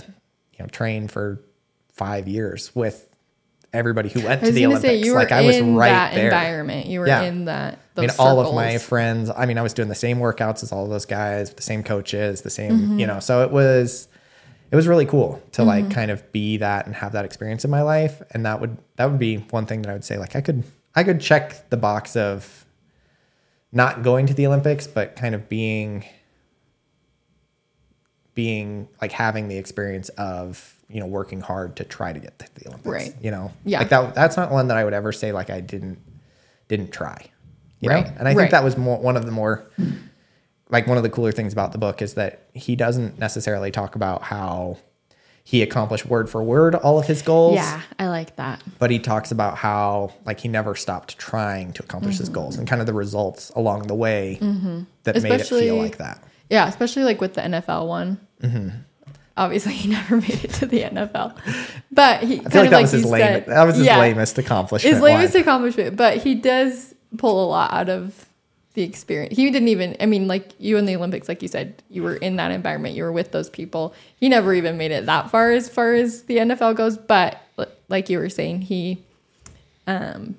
[0.54, 1.42] you know, train for
[1.94, 3.08] 5 years with
[3.76, 4.82] everybody who went to the Olympics.
[4.90, 6.26] say you were like I was in right that there.
[6.26, 6.88] environment.
[6.88, 7.24] You were Yeah.
[7.24, 7.80] in that.
[7.98, 10.64] I mean, Those all of my friends, I mean, I was doing the same workouts
[10.64, 13.00] as all of those guys, the same coaches, the same, Mm-hmm.
[13.00, 14.08] you know, so it was
[14.72, 17.72] it was really cool to like kind of be that and have that experience in
[17.72, 20.36] my life and that would that would be one thing that I would say like
[20.36, 20.64] I could
[20.96, 22.66] I could check the box of
[23.72, 26.04] not going to the Olympics but kind of being
[28.34, 32.46] being like having the experience of you know working hard to try to get to
[32.56, 33.16] the Olympics Right.
[33.22, 33.80] you know Yeah.
[33.80, 36.00] like that that's not one that I would ever say like I didn't
[36.68, 37.18] didn't try
[37.80, 38.06] you Right.
[38.06, 39.66] know and I think that was more one of the more
[40.70, 43.96] like one of the cooler things about the book is that he doesn't necessarily talk
[43.96, 44.78] about how
[45.44, 48.64] he accomplished word for word all of his goals Yeah, I like that.
[48.80, 52.68] but he talks about how like he never stopped trying to accomplish his goals and
[52.68, 55.26] kind of the results along the way that made it Mm-hmm.
[55.32, 58.20] Especially- feel like that Yeah, especially like with the NFL one.
[58.42, 58.70] Mm-hmm.
[59.38, 61.38] Obviously, he never made it to the NFL,
[61.92, 64.00] but he I feel like that was his you lame said- that was his yeah,
[64.00, 65.42] lamest accomplishment His lamest line.
[65.44, 68.28] accomplishment, but he does pull a lot out of
[68.76, 69.36] the experience.
[69.36, 69.96] He didn't even.
[70.02, 72.96] I mean, like you in the Olympics, like you said, you were in that environment.
[72.96, 73.94] You were with those people.
[74.18, 76.98] He never even made it that far as far as the NFL goes.
[76.98, 77.42] But
[77.88, 79.02] like you were saying, he
[79.88, 80.36] um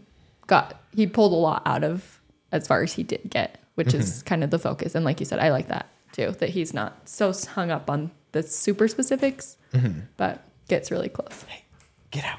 [0.47, 2.21] got he pulled a lot out of
[2.53, 4.27] as far as he did get, which is Mm-hmm.
[4.27, 4.95] kind of the focus.
[4.95, 6.33] And like you said, I like that too.
[6.33, 8.11] That he's not so hung up on
[8.43, 10.01] the super specifics, Mm-hmm.
[10.17, 11.45] but gets really close.
[12.11, 12.39] get out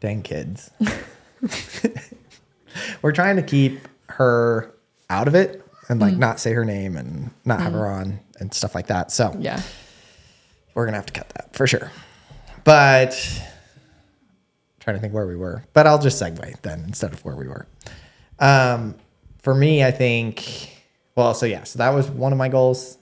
[0.00, 0.70] Dang kids.
[3.02, 4.74] We're trying to keep her
[5.08, 8.52] out of it and like not say her name and not have her on and
[8.54, 9.10] stuff like that.
[9.10, 9.60] So Yeah.
[10.74, 11.90] we're gonna have to cut that for sure.
[12.64, 13.10] But
[14.78, 15.64] trying to think where we were.
[15.72, 17.66] But I'll just segue then instead of where we were.
[18.38, 18.94] Um,
[19.42, 20.76] for me, I think.
[21.16, 22.96] Well, so yeah, so that was one of my goals.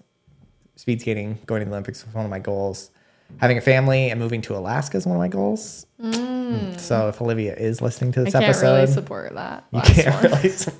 [0.78, 2.90] Speed skating, going to the Olympics was one of my goals.
[3.38, 5.86] Having a family and moving to Alaska is one of my goals.
[6.00, 6.78] Mm.
[6.78, 9.64] So if Olivia is listening to I this can't episode, really support that.
[9.72, 10.32] you can't one.
[10.32, 10.48] really.
[10.62, 10.70] su-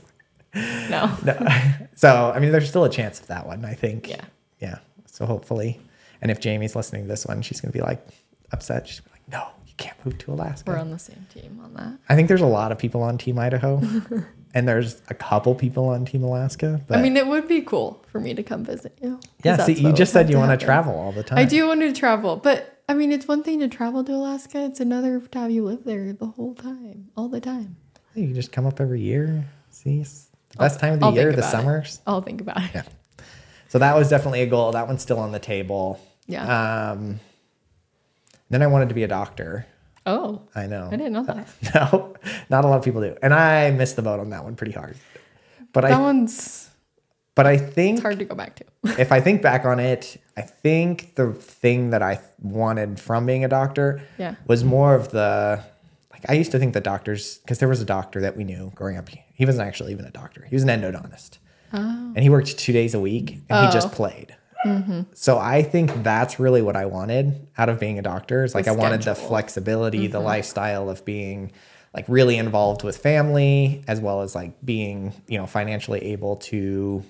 [0.88, 1.10] No.
[1.24, 1.36] no.
[1.96, 3.64] So I mean, there's still a chance of that one.
[3.64, 4.08] I think.
[4.08, 4.24] Yeah.
[4.60, 4.78] Yeah.
[5.06, 5.80] So hopefully,
[6.22, 8.00] and if Jamie's listening to this one, she's gonna be like
[8.52, 8.86] upset.
[8.86, 11.58] She's gonna be like, "No, you can't move to Alaska." We're on the same team
[11.62, 11.98] on that.
[12.08, 13.82] I think there's a lot of people on Team Idaho,
[14.54, 16.80] and there's a couple people on Team Alaska.
[16.86, 19.20] But I mean, it would be cool for me to come visit you.
[19.44, 19.56] yeah.
[19.64, 21.38] See, you just said you want to travel all the time.
[21.38, 24.64] I do want to travel, but I mean, it's one thing to travel to Alaska.
[24.64, 27.76] It's another to have you live there the whole time, all the time.
[28.14, 29.44] You can just come up every year.
[29.70, 31.50] See, it's the I'll- best time of the I'll year, the about it.
[31.50, 32.00] summers.
[32.06, 32.70] I'll think about it.
[32.74, 32.82] Yeah.
[33.68, 34.72] So that was definitely a goal.
[34.72, 36.00] That one's still on the table.
[36.26, 36.90] Yeah.
[36.92, 37.20] Um,
[38.48, 39.66] then I wanted to be a doctor.
[40.08, 40.88] Oh, I know.
[40.90, 41.46] I didn't know that.
[41.74, 42.14] No,
[42.50, 44.72] not a lot of people do, and I missed the boat on that one pretty
[44.72, 44.96] hard.
[45.72, 46.68] But that I, one's
[47.34, 48.64] but I think it's hard to go back to.
[49.00, 53.44] if I think back on it, I think the thing that I wanted from being
[53.44, 54.34] a doctor Yeah.
[54.46, 55.62] was more of the
[56.12, 58.72] like I used to think the doctors because there was a doctor that we knew
[58.74, 59.08] growing up.
[59.08, 61.38] He wasn't actually even a doctor; he was an endodontist,
[61.72, 61.78] oh.
[61.78, 63.96] and he worked two days a week, and he just Oh.
[64.64, 65.02] Played.
[65.14, 68.44] So I think that's really what I wanted out of being a doctor.
[68.44, 69.28] Is like The I wanted the schedule.
[69.28, 70.26] flexibility, the mm-hmm.
[70.26, 71.52] lifestyle of being
[71.94, 77.02] like really involved with family, as well as like being you know financially able to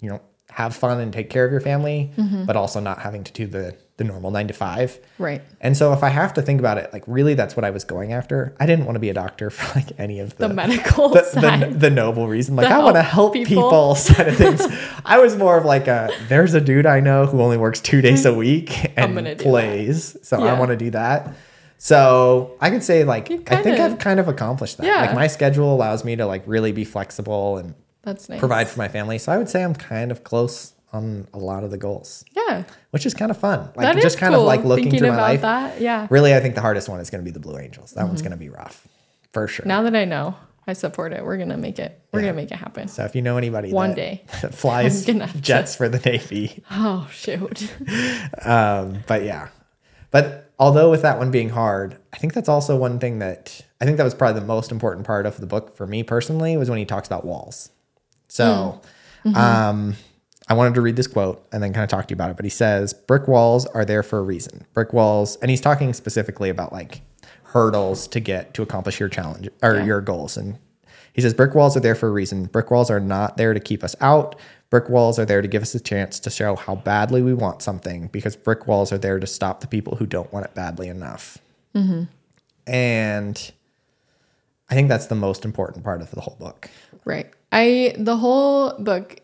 [0.00, 0.20] you know
[0.50, 2.44] have fun and take care of your family, mm-hmm.
[2.44, 4.98] but also not having to do the the normal nine to five.
[5.18, 5.42] Right.
[5.60, 7.84] And so if I have to think about it, like really that's what I was
[7.84, 8.54] going after.
[8.60, 11.22] I didn't want to be a doctor for like any of the, The medical the,
[11.22, 11.72] side.
[11.72, 12.56] the, the noble reason.
[12.56, 13.48] Like I want to help people.
[13.48, 14.62] people, side of things.
[15.04, 18.02] I was more of like a there's a dude I know who only works two
[18.02, 18.38] days a mm-hmm.
[18.38, 20.16] week and plays.
[20.22, 21.34] So I want to do that.
[21.78, 24.86] So I could say like I think kinda- I've kind of accomplished that.
[24.86, 25.06] Yeah.
[25.06, 28.40] Like my schedule allows me to like really be flexible and That's nice.
[28.40, 29.18] provide for my family.
[29.18, 32.64] So I would say I'm kind of close on a lot of the goals, Yeah.
[32.90, 33.60] which is kind of fun.
[33.76, 35.42] Like That just kind cool, of like looking through my life.
[35.42, 35.80] that.
[35.80, 36.06] Yeah.
[36.10, 37.92] Really, I think the hardest one is going to be the Blue Angels.
[37.92, 38.08] That Mm-hmm.
[38.08, 38.88] one's going to be rough,
[39.32, 39.64] for sure.
[39.66, 40.34] Now that I know,
[40.66, 41.24] I support it.
[41.24, 42.00] We're gonna make it.
[42.12, 42.26] We're Yeah.
[42.30, 42.88] gonna make it happen.
[42.88, 44.24] so if you know anybody One that, day.
[44.42, 45.04] that flies
[45.40, 47.72] jets for the Navy, Oh shoot.
[48.44, 49.48] um, but yeah.
[50.10, 53.84] But although with that one being hard, I think that's also one thing that I
[53.84, 56.68] think that was probably the most important part of the book for me personally was
[56.68, 57.70] when he talks about walls.
[58.28, 58.80] So,
[59.36, 59.94] um,
[60.48, 62.36] I wanted to read this quote and then kind of talk to you about it.
[62.36, 64.64] But he says, "Brick walls are there for a reason.
[64.74, 67.02] Brick walls," and he's talking specifically about like
[67.52, 69.84] hurdles to get to accomplish your challenge or Yeah.
[69.84, 70.36] your goals.
[70.36, 70.58] And
[71.12, 72.44] he says, "Brick walls are there for a reason.
[72.46, 74.36] Brick walls are not there to keep us out.
[74.70, 77.62] Brick walls are there to give us a chance to show how badly we want
[77.62, 78.08] something.
[78.12, 81.38] Because brick walls are there to stop the people who don't want it badly enough."
[81.74, 82.04] Mm-hmm.
[82.66, 83.52] And
[84.70, 86.68] I think that's the most important part of the whole book.
[87.04, 87.30] Right.
[87.52, 89.20] I the whole book.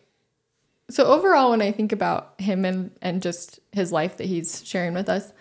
[0.93, 4.93] So overall, when I think about him and and just his life that he's sharing
[4.93, 5.33] with us,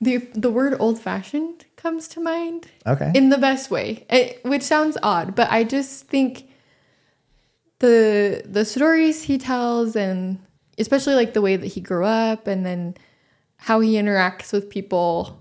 [0.00, 3.10] the the word old fashioned comes to mind Okay.
[3.14, 6.48] in the best way, it, which sounds odd, but I just think
[7.78, 10.38] the the stories he tells and
[10.78, 12.94] especially like the way that he grew up and then
[13.56, 15.38] how he interacts with people,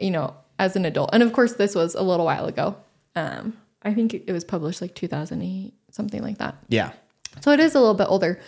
[0.00, 1.10] you know, as an adult.
[1.12, 2.76] And of course, this was a little while ago.
[3.16, 6.56] Um, I think it was published like 2008, something like that.
[6.68, 6.92] yeah.
[7.40, 8.40] So it is a little bit older,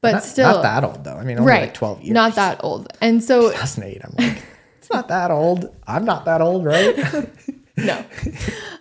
[0.00, 1.16] but Not, still not that old though.
[1.16, 2.14] I mean, only right, like 12 years.
[2.14, 2.88] not that old.
[3.00, 4.02] And so 2008.
[4.04, 4.44] I'm like,
[4.78, 5.74] it's not that old.
[5.86, 7.28] I'm not that old, right?
[7.76, 8.04] no.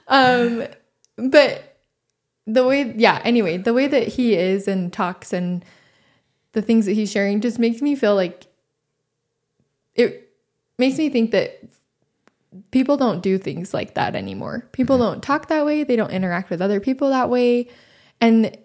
[0.08, 0.68] um,
[1.18, 1.78] but
[2.46, 3.22] the way, yeah.
[3.24, 5.64] Anyway, the way that he is and talks and
[6.54, 8.48] the things that he's sharing just makes me feel like
[9.96, 10.32] it
[10.78, 11.62] makes me think that
[12.72, 14.68] people don't do things like that anymore.
[14.72, 15.84] People don't talk that way.
[15.84, 17.70] They don't interact with other people that way.
[18.22, 18.58] And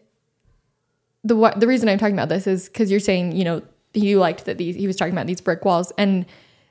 [1.25, 3.63] the the reason I'm talking about this is because you're saying you know
[3.95, 6.27] you liked that these he was talking about these brick walls and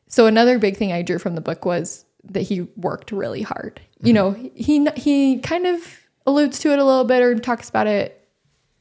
[0.07, 3.81] so another big thing I drew from the book was that he worked really hard.
[4.01, 4.41] You mm-hmm.
[4.41, 8.27] know he he kind of alludes to it a little bit or talks about it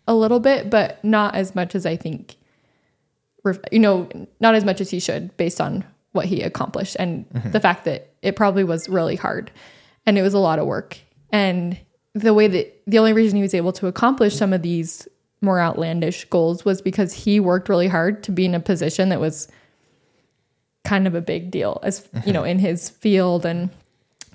[0.09, 2.37] a little bit, but not as much as I think.
[3.71, 4.09] You know,
[4.41, 7.51] not as much as he should based on what he accomplished and mm-hmm.
[7.53, 9.53] the fact that it probably was really hard
[10.05, 10.99] and it was a lot of work
[11.31, 11.79] and
[12.15, 15.07] the way that the only reason he was able to accomplish some of these
[15.41, 19.21] more outlandish goals was because he worked really hard to be in a position that
[19.21, 19.49] was
[20.85, 23.71] kind of a big deal as you know in his field and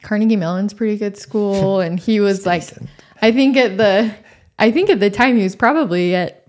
[0.02, 2.90] Carnegie Mellon's pretty good school, and he was like, decent.
[3.22, 4.14] I think at the,
[4.60, 6.48] I think at the time he was probably at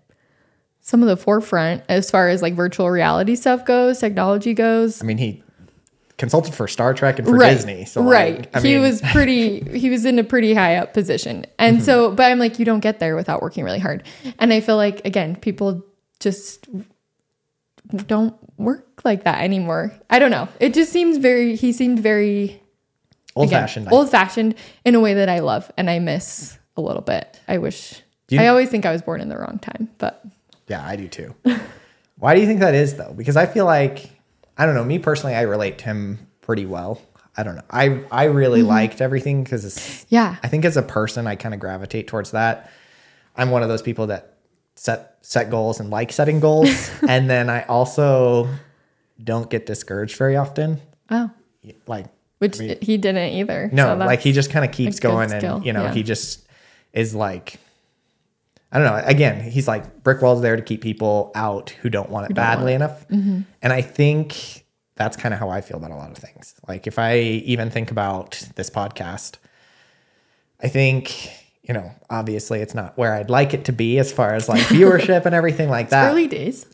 [0.81, 5.03] some of the forefront as far as like virtual reality stuff goes, technology goes.
[5.03, 5.42] I mean, he
[6.19, 7.85] consulted for Star Trek and for right, Disney.
[7.85, 9.61] So right, like, I he was pretty.
[9.79, 11.85] he was in a pretty high up position, and Mm-hmm.
[11.85, 14.03] so, but I'm like, you don't get there without working really hard,
[14.39, 15.85] and I feel like again, people
[16.21, 16.67] just
[18.07, 19.93] don't work like that anymore.
[20.09, 20.49] I don't know.
[20.61, 21.57] It just seems very.
[21.57, 22.61] He seemed very
[23.37, 23.89] old again, fashioned.
[23.93, 27.41] old fashioned in a way that I love and I miss a little bit.
[27.49, 28.03] I wish.
[28.29, 30.25] You- I always think I was born in the wrong time, but
[30.69, 31.35] Yeah, I do too.
[32.19, 33.13] Why do you think that is though?
[33.15, 34.12] Because I feel like
[34.59, 34.85] I don't know.
[34.85, 37.01] Me personally, I relate to him pretty well.
[37.37, 37.63] I don't know.
[37.71, 38.69] I I really Mm-hmm.
[38.69, 42.71] liked everything because yeah, I think as a person, I kind of gravitate towards that.
[43.37, 44.35] I'm one of those people that
[44.77, 48.49] set set goals and like setting goals, and then I also
[49.23, 50.81] don't get discouraged very often.
[51.11, 51.31] oh,
[51.87, 52.07] Like
[52.39, 53.71] which he didn't either.
[53.73, 55.95] no, So like he just kind of keeps going, skill, and you know, yeah.
[55.95, 56.47] he just
[56.93, 57.59] is like.
[58.73, 59.03] I don't know.
[59.05, 62.45] Again, he's like brick walls there to keep people out who don't want it don't
[62.45, 63.07] want badly enough.
[63.09, 63.43] Mm-hmm.
[63.61, 64.65] And I think
[64.97, 66.55] that's kind of how I feel about a lot of things.
[66.67, 69.37] Like if I even think about this podcast,
[70.63, 71.31] I think,
[71.63, 74.63] you know, obviously it's not where I'd like it to be as far as like
[74.69, 76.11] viewership and everything like that.
[76.11, 76.65] early days.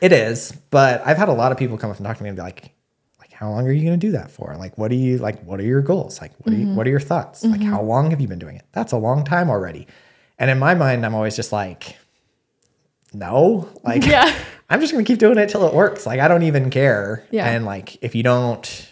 [0.00, 2.28] It is, but I've had a lot of people come up and talk to me
[2.28, 2.72] and be like,
[3.20, 4.56] like, how long are you going to do that for?
[4.58, 5.40] Like, what do you like?
[5.44, 6.20] What are your goals?
[6.20, 6.76] Like, what are you, mm-hmm.
[6.76, 7.44] what are your thoughts?
[7.44, 7.70] Like, mm-hmm.
[7.70, 8.64] how long have you been doing it?
[8.72, 9.86] That's a long time already.
[10.38, 11.96] And in my mind, I'm always just like,
[13.12, 14.34] no, like, Yeah.
[14.70, 16.06] I'm just going to keep doing it till it works.
[16.06, 17.24] Like, I don't even care.
[17.30, 17.46] Yeah.
[17.46, 18.90] And like, if you don't,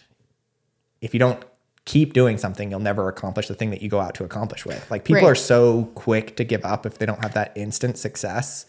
[1.01, 1.43] if you don't
[1.87, 4.91] keep doing something, you'll never accomplish the thing that you go out to accomplish with.
[4.91, 5.31] Like, people Right.
[5.31, 8.67] are so quick to give up if they don't have that instant success.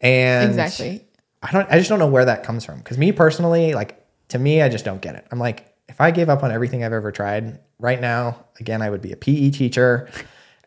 [0.00, 1.04] And Exactly.
[1.42, 2.78] I don't I just don't know where that comes from.
[2.78, 3.96] Because me personally, like
[4.28, 5.26] to me, I just don't get it.
[5.32, 8.90] I'm like, if I gave up on everything I've ever tried right now, again, I
[8.90, 10.08] would be a PE teacher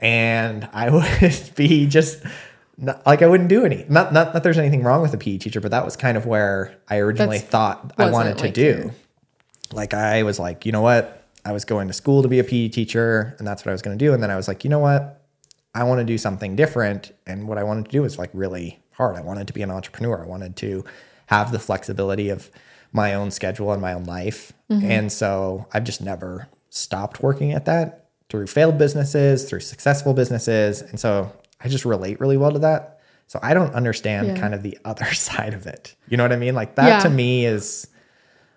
[0.03, 2.21] and I would be just
[2.77, 3.85] not, like I wouldn't do any.
[3.89, 6.25] Not not that there's anything wrong with a PE teacher, but that was kind of
[6.25, 8.61] where I originally That's- thought I wanted to like do.
[8.63, 8.91] your-
[9.71, 11.21] Like I was like, you know what?
[11.45, 13.81] I was going to school to be a PE teacher and that's what I was
[13.81, 14.13] going to do.
[14.13, 15.21] And then I was like, you know what?
[15.75, 17.11] I want to do something different.
[17.25, 19.15] And what I wanted to do was like really hard.
[19.15, 20.23] I wanted to be an entrepreneur.
[20.23, 20.85] I wanted to
[21.27, 22.49] have the flexibility of
[22.91, 24.53] my own schedule and my own life.
[24.69, 24.89] Mm-hmm.
[24.91, 28.02] And so I've just never stopped working at that
[28.33, 30.81] through failed businesses, through successful businesses.
[30.81, 32.99] And so I just relate really well to that.
[33.27, 34.39] So I don't understand Yeah.
[34.39, 35.95] kind of the other side of it.
[36.09, 36.55] You know what I mean?
[36.55, 36.99] Like that Yeah.
[37.01, 37.85] to me is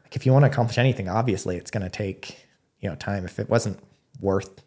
[0.04, 2.46] like if you want to accomplish anything, obviously it's going to take,
[2.80, 3.26] you know, time.
[3.26, 3.78] If it wasn't
[4.18, 4.62] worth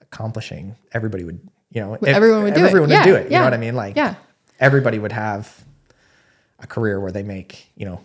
[0.00, 1.40] accomplishing, everybody would,
[1.72, 2.68] you know, ev- everyone would do it.
[2.68, 3.24] everyone would Yeah, do it.
[3.24, 3.74] You know what I mean?
[3.74, 4.14] Like, yeah.
[4.60, 5.64] everybody would have
[6.60, 8.00] a career where they make, you know,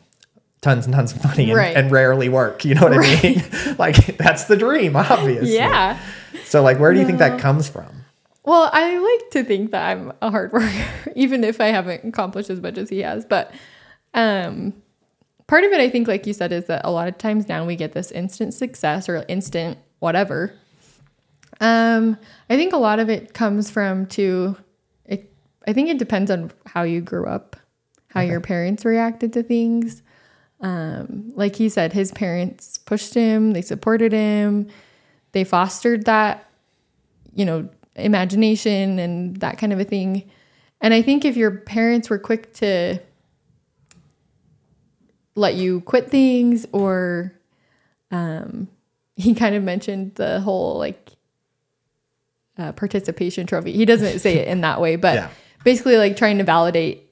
[0.67, 1.77] tons and tons of money and, Right.
[1.77, 2.65] and rarely work.
[2.65, 3.43] You know what I mean?
[3.77, 5.55] like, that's the dream, obviously.
[5.55, 5.97] Yeah.
[6.43, 8.03] So, like, where do you think that comes from?
[8.43, 12.49] Well, I like to think that I'm a hard worker, even if I haven't accomplished
[12.49, 13.23] as much as he has.
[13.25, 13.53] But
[14.13, 14.73] um,
[15.47, 17.65] part of it, I think, like you said, is that a lot of times now
[17.65, 20.53] we get this instant success or instant whatever.
[21.61, 22.17] Um,
[22.49, 24.55] I think a lot of it comes from to,
[25.05, 25.31] it,
[25.65, 27.55] I think it depends on how you grew up,
[28.09, 30.03] how your parents reacted to things.
[30.59, 34.67] Um, like he said, his parents pushed him, they supported him,
[35.33, 36.43] they fostered that
[37.33, 40.27] you know, imagination and that kind of a thing.
[40.81, 42.99] And I think if your parents were quick to
[45.35, 47.31] let you quit things or
[48.09, 48.67] um
[49.15, 51.11] he kind of mentioned the whole like
[52.57, 53.71] uh, participation trophy.
[53.71, 55.29] He doesn't say it in that way, but Yeah.
[55.63, 57.03] basically like trying to validate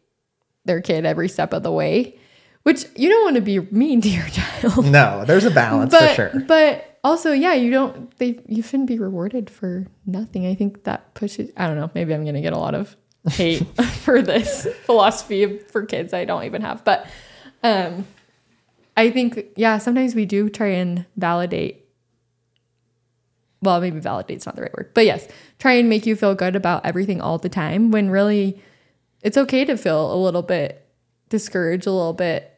[0.66, 2.18] their kid every step of the way,
[2.66, 4.86] which you don't want to be mean to your child.
[4.86, 6.40] No, there's a balance but for sure.
[6.48, 10.46] but also yeah you don't they you shouldn't be rewarded for nothing.
[10.46, 12.98] I think that pushes i don't know maybe i'm gonna get a lot of
[13.30, 13.64] hate
[14.04, 16.84] for this philosophy for kids i don't even have.
[16.84, 17.08] But
[17.64, 18.06] um
[18.98, 21.86] i think yeah sometimes we do try and validate
[23.62, 25.28] well maybe validate's not the right word but yes
[25.60, 28.60] try and make you feel good about everything all the time when really
[29.22, 30.88] it's okay to feel a little bit
[31.30, 32.55] discouraged a little bit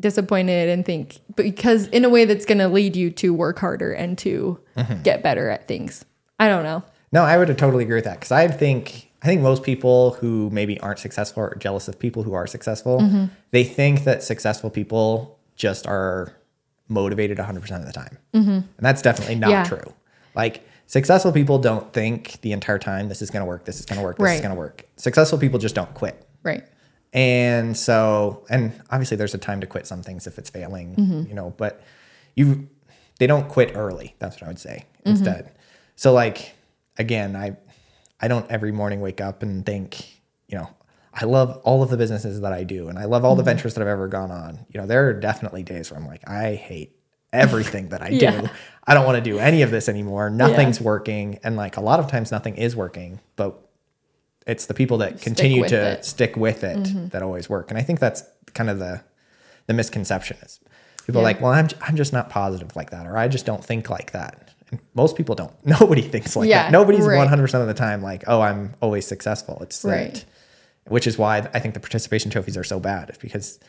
[0.00, 3.92] disappointed and think because in a way that's going to lead you to work harder
[3.92, 4.58] and to
[5.02, 6.04] get better at things
[6.38, 9.40] i don't know No, I would totally agree with that because I think I think
[9.40, 13.00] most people who maybe aren't successful are jealous of people who are successful.
[13.00, 13.24] Mm-hmm.
[13.50, 16.34] They think that successful people just are
[16.88, 18.18] motivated 100% of the time.
[18.34, 19.74] And that's definitely not Mm-hmm.
[19.74, 19.78] Yeah.
[19.82, 19.94] true.
[20.34, 23.86] Like successful people don't think the entire time this is going to work, this is
[23.86, 24.84] going to work, this is going to work.
[24.96, 26.14] Successful people just don't quit.
[26.42, 26.62] right
[27.12, 31.28] And so, and obviously there's a time to quit some things if it's failing, Mm-hmm.
[31.28, 31.82] you know, but
[32.34, 32.68] you
[33.18, 34.14] they don't quit early.
[34.18, 35.52] That's what I would say instead.
[35.96, 36.54] So like
[36.98, 37.56] again, I
[38.20, 40.68] I don't every morning wake up and think, you know,
[41.14, 43.74] I love all of the businesses that I do and I love all the ventures
[43.74, 44.66] that I've ever gone on.
[44.68, 46.94] You know, there are definitely days where I'm like, I hate
[47.32, 48.48] everything that I do.
[48.86, 50.30] I don't want to do any of this anymore.
[50.30, 51.38] Nothing's working.
[51.42, 53.67] And like a lot of times nothing is working, but
[54.48, 56.04] it's the people that continue to it.
[56.04, 57.08] stick with it mm-hmm.
[57.08, 57.70] that always work.
[57.70, 59.02] And I think that's kind of the
[59.66, 60.58] the misconception is
[61.06, 61.28] people are Yeah.
[61.28, 64.12] like, well, I'm I'm just not positive like that, or I just don't think like
[64.12, 64.48] that.
[64.70, 65.52] And most people don't.
[65.66, 66.72] Nobody thinks like Yeah, that.
[66.72, 67.18] Nobody's right.
[67.18, 69.58] 100 percent of the time like, oh, I'm always successful.
[69.60, 70.14] It's Right.
[70.14, 70.24] that,
[70.90, 73.16] which is why I think the participation trophies are so bad.
[73.20, 73.60] Because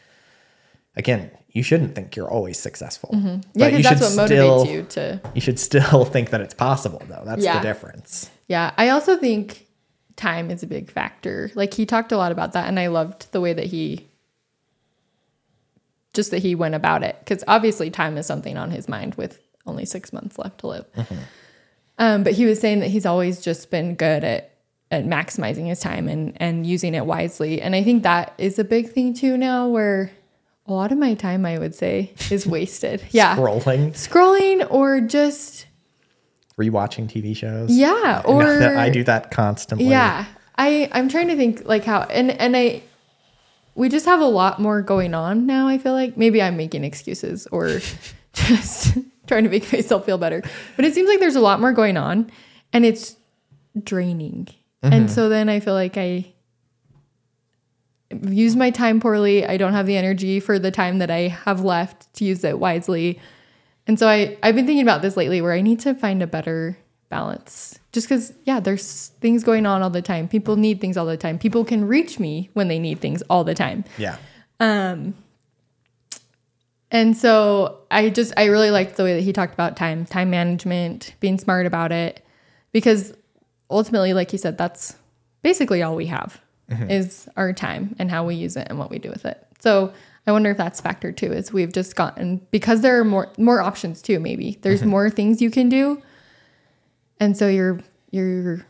[0.96, 3.10] again, you shouldn't think you're always successful.
[3.14, 3.42] Mm-hmm.
[3.56, 5.22] Yeah, because that's what still, motivates you to.
[5.36, 7.24] You should still think that it's possible, though.
[7.26, 7.60] That's Yeah.
[7.60, 8.30] the difference.
[8.48, 9.68] Yeah, I also think
[10.20, 11.50] time is a big factor.
[11.56, 14.06] Like he talked a lot about that, and I loved the way that he
[16.14, 19.40] just that he went about it because obviously time is something on his mind with
[19.66, 20.86] only six months left to live.
[21.98, 24.52] Um, but he was saying that he's always just been good at
[24.92, 28.64] at maximizing his time and and using it wisely, and I think that is a
[28.64, 30.12] big thing too now where.
[30.68, 33.02] A lot of my time, I would say, is wasted.
[33.10, 33.36] Yeah.
[33.36, 35.66] Scrolling, Scrolling or just,
[36.60, 37.72] rewatching TV shows.
[37.72, 38.22] yeah.
[38.26, 39.88] I Or that I do that constantly.
[39.88, 40.26] Yeah.
[40.58, 42.84] I I'm trying to think like how and and I
[43.76, 46.18] we just have a lot more going on now, I feel like.
[46.18, 47.80] Maybe I'm making excuses or
[48.34, 50.44] just trying to make myself feel better.
[50.76, 52.30] But it seems like there's a lot more going on
[52.74, 53.16] and it's
[53.82, 54.50] draining.
[54.82, 55.08] And mm-hmm.
[55.08, 56.34] so then I feel like I
[58.28, 59.46] use my time poorly.
[59.46, 62.60] I don't have the energy for the time that I have left to use it
[62.60, 63.20] wisely.
[63.90, 66.28] And so I, I've been thinking about this lately where I need to find a
[66.28, 66.78] better
[67.10, 67.80] balance.
[67.92, 70.28] Just because, yeah, there's things going on all the time.
[70.28, 71.40] People need things all the time.
[71.40, 73.84] People can reach me when they need things all the time.
[73.98, 74.18] Yeah.
[74.60, 75.16] Um,
[76.92, 80.30] And so I just, I really liked the way that he talked about time, time
[80.30, 82.24] management, being smart about it.
[82.72, 83.14] Because
[83.70, 84.96] ultimately, like he said, that's
[85.42, 86.40] basically all we have
[86.88, 89.44] is our time and how we use it and what we do with it.
[89.58, 89.92] So
[90.30, 93.62] I wonder if that's factored too, is we've just gotten, because there are more, more
[93.62, 96.02] options too, maybe there's more things you can do.
[97.20, 97.80] And so you're,
[98.12, 98.66] you're,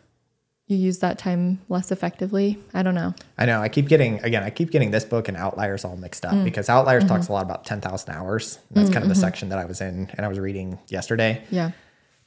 [0.67, 2.58] you use that time less effectively.
[2.74, 3.13] I don't know.
[3.38, 3.60] I know.
[3.62, 4.43] I keep getting again.
[4.43, 6.39] I keep getting this book and Outliers all mixed Mm.
[6.39, 7.32] up because Outliers talks Mm-hmm.
[7.32, 8.60] a lot about ten thousand hours.
[8.72, 11.43] That's kind of the section that I was in and I was reading yesterday.
[11.50, 11.72] Yeah.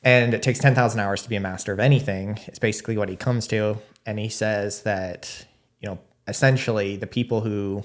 [0.03, 2.41] And it takes ten thousand hours to be a master of anything.
[2.49, 5.47] It's basically what he comes to, and he says that
[5.81, 7.85] you know essentially the people who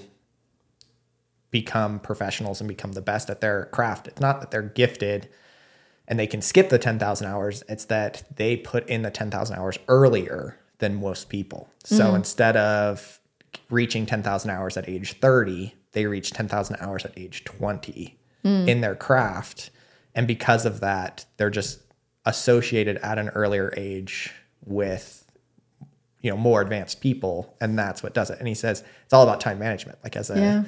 [1.50, 4.06] become professionals and become the best at their craft.
[4.06, 5.28] It's not that they're gifted
[6.06, 7.62] and they can skip the 10,000 hours.
[7.68, 11.68] It's that they put in the 10,000 hours earlier than most people.
[11.84, 12.16] So mm-hmm.
[12.16, 13.20] instead of
[13.70, 18.68] reaching 10,000 hours at age 30, they reach 10,000 hours at age 20 mm.
[18.68, 19.70] in their craft.
[20.14, 21.80] And because of that, they're just
[22.24, 24.32] associated at an earlier age
[24.64, 25.24] with
[26.20, 29.22] you know more advanced people and that's what does it and he says it's all
[29.22, 30.64] about time management like as a Yeah.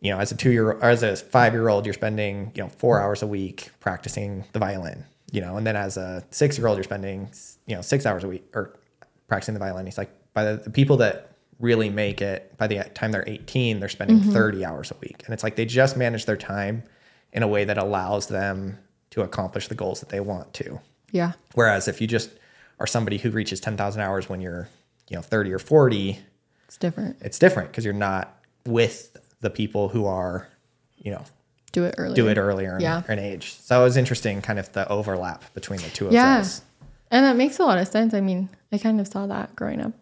[0.00, 2.52] You know, as a two year old or as a five year old, you're spending,
[2.54, 6.24] you know, four hours a week practicing the violin, you know, and then as a
[6.30, 7.30] six year old, you're spending,
[7.66, 8.78] you know, six hours a week or
[9.26, 9.86] practicing the violin.
[9.86, 13.80] He's like, by the, the people that really make it, by the time they're 18,
[13.80, 14.32] they're spending mm-hmm.
[14.32, 15.22] 30 hours a week.
[15.24, 16.84] And it's like they just manage their time
[17.32, 18.78] in a way that allows them
[19.10, 20.80] to accomplish the goals that they want to.
[21.10, 21.32] Yeah.
[21.54, 22.30] Whereas if you just
[22.78, 24.68] are somebody who reaches 10,000 hours when you're,
[25.08, 26.20] you know, 30 or 40,
[26.66, 27.16] It's different.
[27.20, 30.48] it's different because you're not with the people who are,
[30.96, 31.24] you know,
[31.72, 32.14] Do it early.
[32.14, 33.02] do it earlier in, Yeah.
[33.08, 33.54] in age.
[33.60, 36.38] So it was interesting, kind of the overlap between the two of Yeah.
[36.38, 36.62] those.
[37.10, 38.12] And that makes a lot of sense.
[38.14, 39.92] I mean, I kind of saw that growing up.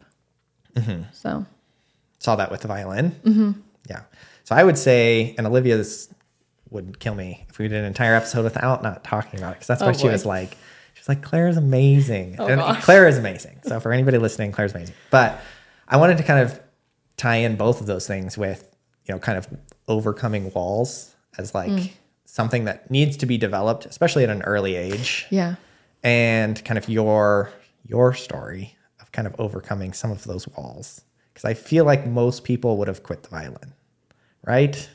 [0.75, 1.03] Mm-hmm.
[1.13, 1.47] So,
[2.19, 3.11] Saw that with the violin.
[3.25, 3.53] Mm-hmm.
[3.89, 4.01] Yeah.
[4.45, 6.09] So I would say, and Olivia's
[6.71, 9.67] would kill me if we did an entire episode without not talking about it because
[9.69, 10.57] that's Oh, what she was like.
[10.95, 12.37] She's like, Claire's amazing.
[12.39, 12.83] Oh, and gosh.
[12.85, 13.61] Claire is amazing.
[13.65, 14.95] So for anybody listening, Claire's amazing.
[15.11, 15.39] But
[15.87, 16.59] I wanted to kind of
[17.17, 18.75] tie in both of those things with,
[19.07, 19.47] you know, kind of
[19.89, 21.91] overcoming walls as like Mm.
[22.25, 25.27] something that needs to be developed, especially at an early age.
[25.31, 25.57] yeah.
[26.03, 27.51] and kind of your
[27.85, 31.01] your story of kind of overcoming some of those walls
[31.33, 33.73] because i feel like most people would have quit the violin
[34.45, 34.89] right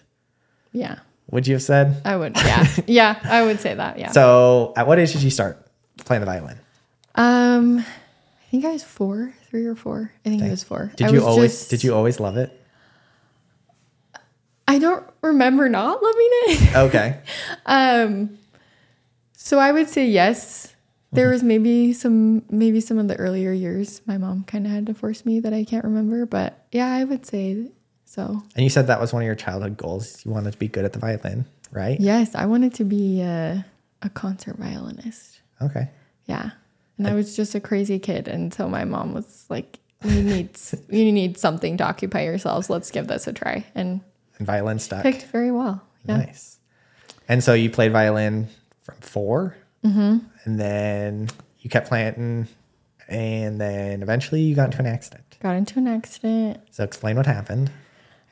[0.71, 0.99] Yeah.
[1.31, 2.37] would you have said I would.
[2.37, 2.67] Yeah.
[2.87, 3.19] yeah.
[3.23, 3.97] I would say that.
[3.97, 4.11] Yeah.
[4.11, 5.65] so at what age did you start
[6.05, 6.59] playing the violin
[7.15, 10.11] um, I think I was four, three or four.
[10.25, 10.91] I think it was four.
[10.95, 12.60] did I you always just- did you always love it
[14.71, 16.75] I don't remember not loving it.
[16.87, 17.19] okay
[17.65, 18.37] Um,
[19.35, 20.67] so I would say yes.
[21.13, 21.31] There Mm-hmm.
[21.33, 24.93] was maybe some maybe some of the earlier years my mom kind of had to
[24.93, 27.67] force me that I can't remember, but yeah, I would say
[28.05, 28.41] so.
[28.55, 30.85] and you said that was one of your childhood goals you wanted to be good
[30.85, 33.61] at the violin right Yes, I wanted to be uh,
[34.01, 35.41] a concert violinist.
[35.61, 35.89] Okay.
[36.27, 36.51] Yeah.
[36.97, 38.27] And I was just a crazy kid.
[38.27, 40.49] And so my mom was like, you need,
[40.89, 42.69] you need something to occupy yourselves.
[42.69, 43.65] Let's give this a try.
[43.75, 44.01] And
[44.41, 45.03] And violin stuck.
[45.03, 45.83] picked very well.
[46.07, 46.17] Yeah.
[46.17, 46.57] Nice.
[47.29, 48.47] And so you played violin
[48.81, 50.17] from 4 mm-hmm.
[50.43, 51.29] and then
[51.59, 52.47] you kept playing,
[53.07, 55.37] and then eventually you got into an accident.
[55.39, 56.59] Got into an accident.
[56.71, 57.69] So explain what happened.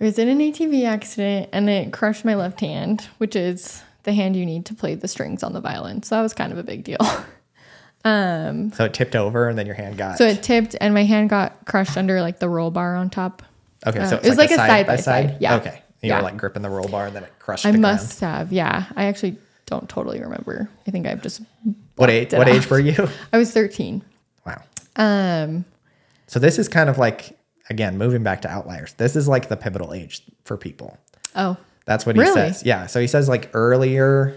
[0.01, 4.13] I was in an ATV accident and it crushed my left hand, which is the
[4.13, 6.01] hand you need to play the strings on the violin.
[6.01, 6.97] So that was kind of a big deal.
[8.03, 10.17] um, So it tipped over, and then your hand got.
[10.17, 13.43] so it tipped and my hand got crushed under like the roll bar on top.
[13.85, 15.57] okay, uh, so it was like a side by side, yeah.
[15.57, 16.17] Okay, you Yeah.
[16.17, 17.65] were like gripping the roll bar, and then it crushed.
[17.65, 18.85] I must have, yeah.
[18.95, 20.69] I actually don't totally remember.
[20.87, 21.41] I think I've just
[21.95, 22.33] What age?
[22.33, 22.55] What off.
[22.55, 23.07] age were you?
[23.33, 24.01] I was 13.
[24.45, 24.61] wow.
[24.95, 25.65] Um,
[26.27, 27.37] So this is kind of like
[27.69, 28.93] again moving back to outliers.
[28.93, 30.97] This is like the pivotal age for people.
[31.35, 32.33] oh, That's what he Really?
[32.33, 32.63] says.
[32.65, 32.87] Yeah.
[32.87, 34.35] So he says like earlier.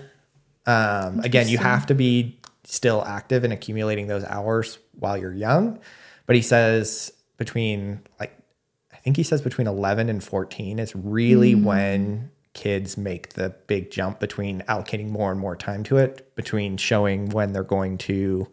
[0.66, 5.78] Um, again, you have to be still active and accumulating those hours while you're young.
[6.26, 8.32] But he says between like,
[9.02, 11.64] think he says between 11 and 14 is really Mm.
[11.64, 16.76] when kids make the big jump between allocating more and more time to it, between
[16.76, 18.46] showing when they're going to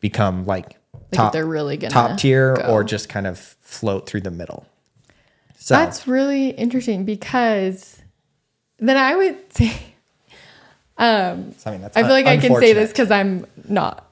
[0.00, 0.76] become like
[1.10, 2.62] if they're really gonna top tier go.
[2.64, 4.66] or just kind of float through the middle.
[5.56, 8.02] So That's really interesting because
[8.78, 9.72] then I would say,
[10.98, 14.10] um, so, I mean, I feel like I can say this because I'm not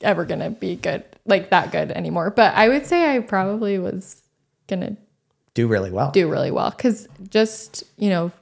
[0.00, 2.30] ever gonna be good, like that good anymore.
[2.30, 4.22] But I would say I probably was
[4.68, 4.96] gonna
[5.54, 6.10] do really well.
[6.10, 8.32] do really well because just you know,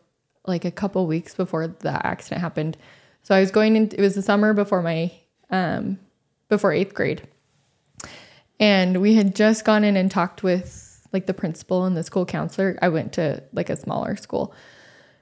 [0.46, 2.76] like a couple weeks before the accident happened,
[3.22, 3.90] so I was going in.
[3.92, 5.12] It was the summer before my
[5.50, 5.98] um
[6.48, 7.22] before eighth grade,
[8.60, 12.24] and we had just gone in and talked with like the principal and the school
[12.24, 12.78] counselor.
[12.80, 14.54] I went to like a smaller school.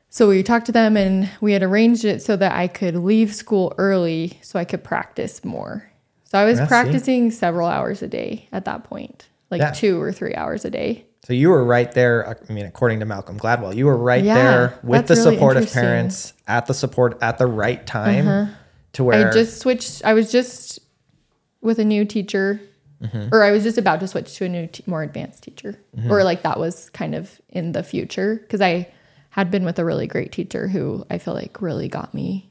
[0.09, 3.33] So we talked to them and we had arranged it so that I could leave
[3.35, 5.89] school early so I could practice more.
[6.25, 9.71] So I was practicing several hours a day at that point, like Yeah.
[9.73, 11.07] two or three hours a day.
[11.27, 12.27] So you were right there.
[12.29, 15.37] Uh, I mean, according to Malcolm Gladwell, you were right Yeah, there with the really
[15.37, 15.65] support of.
[15.65, 15.73] Uh-huh.
[15.81, 18.53] parents at the support at the right time uh-huh.
[18.95, 20.05] to where I just switched.
[20.05, 20.79] I was just
[21.61, 22.61] with a new teacher,
[23.03, 23.29] mm-hmm.
[23.35, 26.11] or I was just about to switch to a new, t- more advanced teacher, mm-hmm.
[26.11, 28.89] or like that was kind of in the future because I
[29.31, 32.51] had been with a really great teacher who I feel like really got me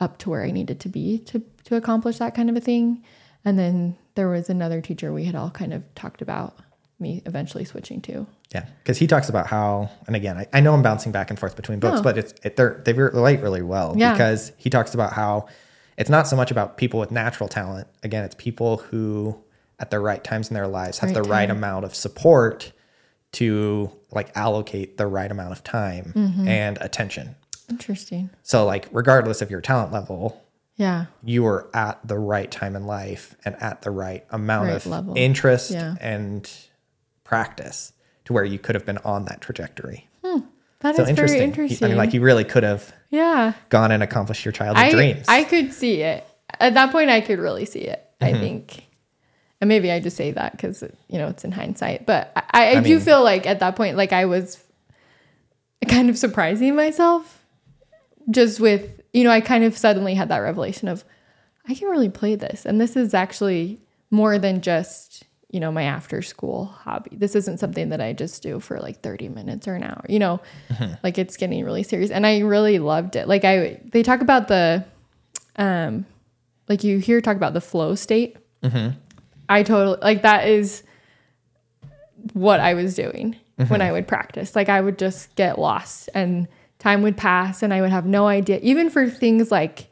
[0.00, 3.02] up to where I needed to be to to accomplish that kind of a thing.
[3.44, 6.56] And then there was another teacher we had all kind of talked about
[7.00, 8.26] me eventually switching to.
[8.54, 11.38] yeah, because he talks about how, and again, I, I know I'm bouncing back and
[11.38, 14.12] forth between books, but it's it, they're they relate really well Yeah.
[14.12, 15.48] because he talks about how
[15.98, 17.88] it's not so much about people with natural talent.
[18.04, 19.36] Again, it's people who
[19.80, 22.72] at the right times in their lives have Right the right amount of support
[23.32, 26.46] to like allocate the right amount of time Mm-hmm.
[26.48, 27.34] and attention.
[27.68, 28.30] Interesting.
[28.44, 30.43] So like regardless of your talent level,
[30.76, 31.06] Yeah.
[31.22, 34.86] you were at the right time in life and at the right amount Right of
[34.86, 35.14] level.
[35.16, 35.94] interest Yeah.
[36.00, 36.50] and
[37.22, 37.92] practice
[38.24, 40.08] to where you could have been on that trajectory.
[40.80, 41.38] That So is interesting.
[41.38, 41.84] very interesting.
[41.86, 43.54] I mean, like you really could have yeah.
[43.70, 45.24] gone and accomplished your childhood I, dreams.
[45.28, 46.26] I could see it.
[46.60, 48.34] At that point, I could really see it, Mm-hmm.
[48.34, 48.86] I think.
[49.62, 52.04] And maybe I just say that because, you know, it's in hindsight.
[52.04, 54.62] But I, I, I do mean- feel like at that point, like I was
[55.88, 57.42] kind of surprising myself
[58.30, 61.04] just with, you know, I kind of suddenly had that revelation of,
[61.66, 62.66] I can really play this.
[62.66, 67.16] And this is actually more than just, you know, my after school hobby.
[67.16, 70.18] This isn't something that I just do for like 30 minutes or an hour, you
[70.18, 70.94] know, mm-hmm.
[71.04, 72.10] like it's getting really serious.
[72.10, 73.28] And I really loved it.
[73.28, 74.84] Like I, they talk about the,
[75.56, 76.04] um,
[76.68, 78.36] like you hear talk about the flow state.
[78.62, 78.98] Mm-hmm.
[79.48, 80.82] I totally, like that is
[82.32, 83.70] what I was doing mm-hmm.
[83.70, 84.56] when I would practice.
[84.56, 86.48] Like I would just get lost and
[86.84, 89.86] time would pass and I would have no idea, even for things like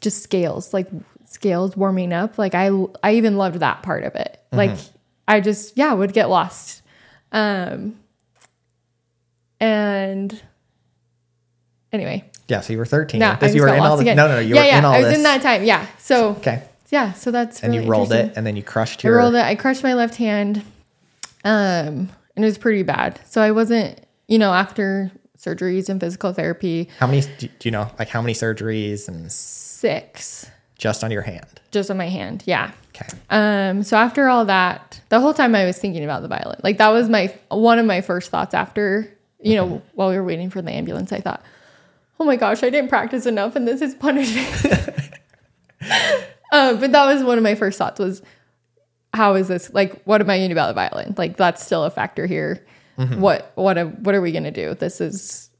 [0.00, 0.88] just scales, like
[1.26, 2.38] scales warming up.
[2.38, 2.70] Like I,
[3.04, 4.42] I even loved that part of it.
[4.50, 4.76] Like
[5.28, 6.82] I just, yeah, would get lost.
[7.30, 7.98] Um,
[9.60, 10.40] and
[11.92, 13.20] anyway, yeah, so you were 13.
[13.20, 14.16] no, you were in all the, again.
[14.16, 15.16] no, no, no, you yeah, were yeah, in all I was this.
[15.18, 15.62] in that time.
[15.64, 15.86] Yeah.
[15.98, 16.62] So Okay.
[16.90, 19.34] yeah, so that's And really you rolled it and then you crushed your, I rolled
[19.36, 19.44] it.
[19.44, 20.58] I crushed my left hand,
[21.44, 23.20] um, and it was pretty bad.
[23.30, 25.12] So I wasn't, you know, after
[25.44, 30.50] surgeries and physical therapy, How many, do you know, like how many surgeries and six
[30.78, 31.60] just on your hand?
[31.72, 32.42] just on my hand.
[32.46, 32.70] Yeah.
[32.94, 33.08] Okay.
[33.30, 36.60] Um, so after all that, the whole time I was thinking about the violin.
[36.62, 40.24] Like that was my one of my first thoughts after, you know, while we were
[40.24, 41.42] waiting for the ambulance, I thought,
[42.20, 44.46] Oh my gosh, I didn't practice enough and this is punishment.
[46.52, 48.22] uh, but that was one of my first thoughts was
[49.14, 51.14] how is this like what am I doing about the violin?
[51.16, 52.64] Like that's still a factor here.
[52.96, 54.74] What what a, what are we gonna do?
[54.74, 55.50] This is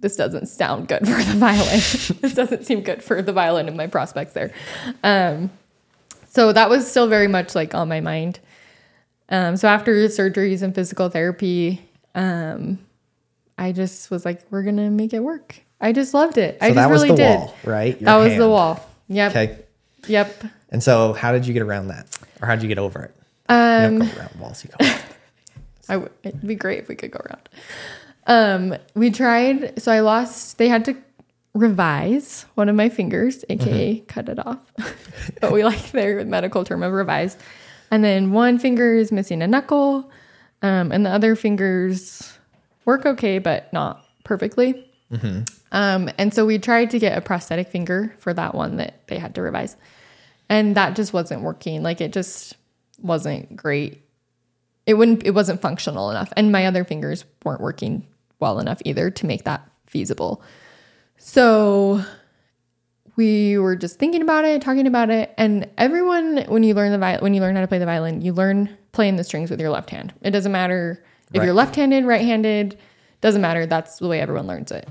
[0.00, 1.66] this doesn't sound good for the violin.
[2.20, 4.52] this doesn't seem good for the violin and my prospects there.
[5.02, 5.50] Um,
[6.28, 8.40] so that was still very much like on my mind.
[9.28, 11.82] Um, so after surgeries and physical therapy,
[12.14, 12.78] um,
[13.58, 15.60] I just was like, we're gonna make it work.
[15.80, 16.58] I just loved it.
[16.60, 17.38] I just that was really the did.
[17.38, 18.00] wall, right?
[18.00, 18.88] Your that was the wall.
[19.08, 19.30] Yep.
[19.30, 19.58] Okay.
[20.06, 20.44] Yep.
[20.70, 22.06] And so, how did you get around that,
[22.40, 23.14] or how did you get over it?
[23.48, 24.64] Um, you don't go around walls.
[24.64, 24.96] You go.
[25.88, 27.48] I w- it'd be great if we could go around.
[28.26, 29.80] Um, we tried.
[29.80, 30.58] So I lost.
[30.58, 30.96] They had to
[31.54, 34.58] revise one of my fingers, aka cut it off.
[35.40, 37.36] but we like their medical term of revise.
[37.90, 40.10] And then one finger is missing a knuckle,
[40.62, 42.36] um, and the other fingers
[42.84, 44.84] work okay, but not perfectly.
[45.72, 49.18] Um, and so we tried to get a prosthetic finger for that one that they
[49.18, 49.76] had to revise,
[50.48, 51.82] and that just wasn't working.
[51.82, 52.56] Like it just
[53.00, 54.02] wasn't great
[54.86, 56.32] it wouldn't it wasn't functional enough.
[56.36, 58.06] And my other fingers weren't working
[58.40, 60.42] well enough either to make that feasible.
[61.18, 62.02] So
[63.16, 65.34] we were just thinking about it talking about it.
[65.36, 68.22] And everyone when you learn the viol- when you learn how to play the violin
[68.22, 70.14] you learn playing the strings with your left hand.
[70.22, 72.78] It doesn't matter if you're left-handed right-handed
[73.20, 73.66] doesn't matter.
[73.66, 74.88] That's the way everyone learns it.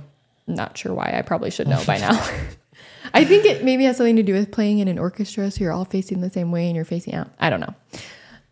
[0.48, 1.16] Not sure why.
[1.18, 2.12] I probably should know by now.
[3.14, 5.72] I think it maybe has something to do with playing in an orchestra so you're
[5.72, 7.30] all facing the same way and you're facing out.
[7.40, 7.76] I don't know.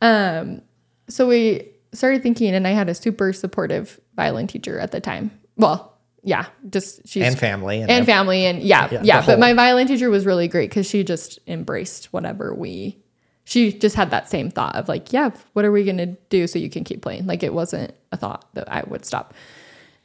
[0.02, 0.62] Um,
[1.10, 5.32] so we started thinking, and I had a super supportive violin teacher at the time.
[5.58, 5.94] Well,
[6.24, 7.82] yeah, just she's and family.
[7.82, 9.26] And, and family, and yeah, Yeah, yeah.
[9.26, 12.98] but my violin teacher was really great because she just embraced whatever we.
[13.46, 16.60] She just had that same thought of like, yeah, what are we gonna do so
[16.60, 17.28] you can keep playing?
[17.28, 19.34] Like it wasn't a thought that I would stop.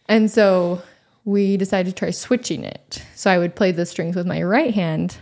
[0.09, 0.83] And so
[1.25, 3.01] we decided to try switching it.
[3.15, 5.19] So I would play the strings with my right hand,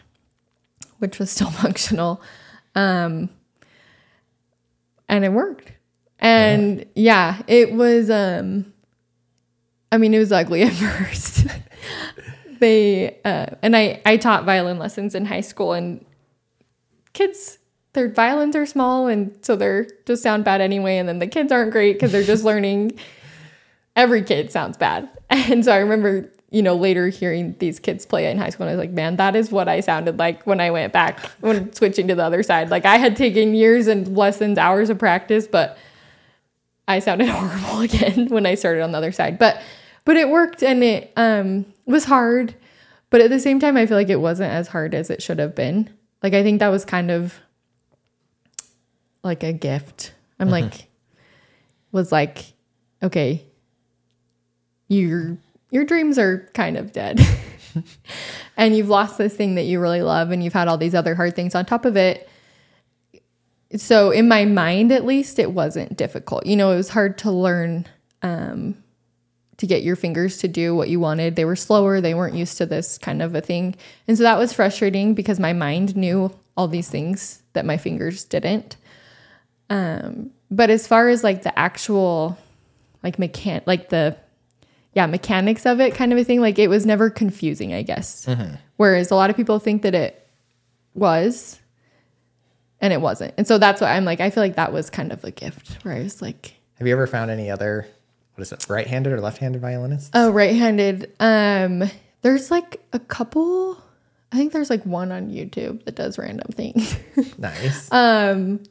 [0.99, 2.22] which was still functional.
[2.74, 3.29] Um,
[5.09, 5.72] and it worked.
[6.18, 8.72] And yeah, it was um
[9.92, 11.46] I mean it was ugly at first.
[12.61, 16.04] they uh and I I taught violin lessons in high school and
[17.12, 17.59] kids
[17.92, 21.50] their violins are small and so they're just sound bad anyway and then the kids
[21.50, 22.98] aren't great because they're just learning
[23.96, 25.09] every kid sounds bad.
[25.28, 28.70] And so I remember, you know, later hearing these kids play in high school, and
[28.70, 31.70] I was like, man, that is what I sounded like when I went back, when
[31.74, 32.70] switching to the other side.
[32.70, 35.76] Like I had taken years and lessons, hours of practice, but
[36.88, 39.38] I sounded horrible again when I started on the other side.
[39.38, 39.61] But
[40.07, 42.54] but it worked and it um was hard.
[43.11, 45.38] But at the same time, I feel like it wasn't as hard as it should
[45.38, 45.90] have been.
[46.22, 47.38] Like I think that was kind of
[49.22, 50.14] like a gift.
[50.40, 50.88] I'm like
[51.92, 52.54] was like,
[53.02, 53.44] okay,
[54.88, 55.36] your
[55.71, 57.21] your dreams are kind of dead.
[58.57, 61.14] and you've lost this thing that you really love and you've had all these other
[61.14, 62.29] hard things on top of it.
[63.77, 66.47] So in my mind at least it wasn't difficult.
[66.47, 67.87] You know, it was hard to learn
[68.23, 68.83] um
[69.59, 71.35] to get your fingers to do what you wanted.
[71.35, 73.75] They were slower, they weren't used to this kind of a thing.
[74.07, 78.25] And so that was frustrating because my mind knew all these things that my fingers
[78.25, 78.77] didn't.
[79.69, 82.39] Um but as far as like the actual
[83.03, 84.17] like mechan like the
[84.97, 86.40] yeah mechanics of it kind of a thing.
[86.40, 88.26] Like it was never confusing i guess.
[88.76, 90.28] Whereas a lot of people think that it
[90.94, 91.61] was
[92.80, 93.32] and it wasn't.
[93.38, 95.84] And so that's why i'm like i feel like that was kind of a gift
[95.84, 97.86] where i was like Have you ever found any other,
[98.34, 100.11] what is it, right-handed or left-handed violinists?
[100.14, 101.12] oh right-handed.
[101.20, 101.84] Um
[102.22, 103.80] there's like a couple
[104.32, 106.97] i think there's like one on youtube that does random things.
[107.38, 107.92] Nice.
[107.92, 108.62] um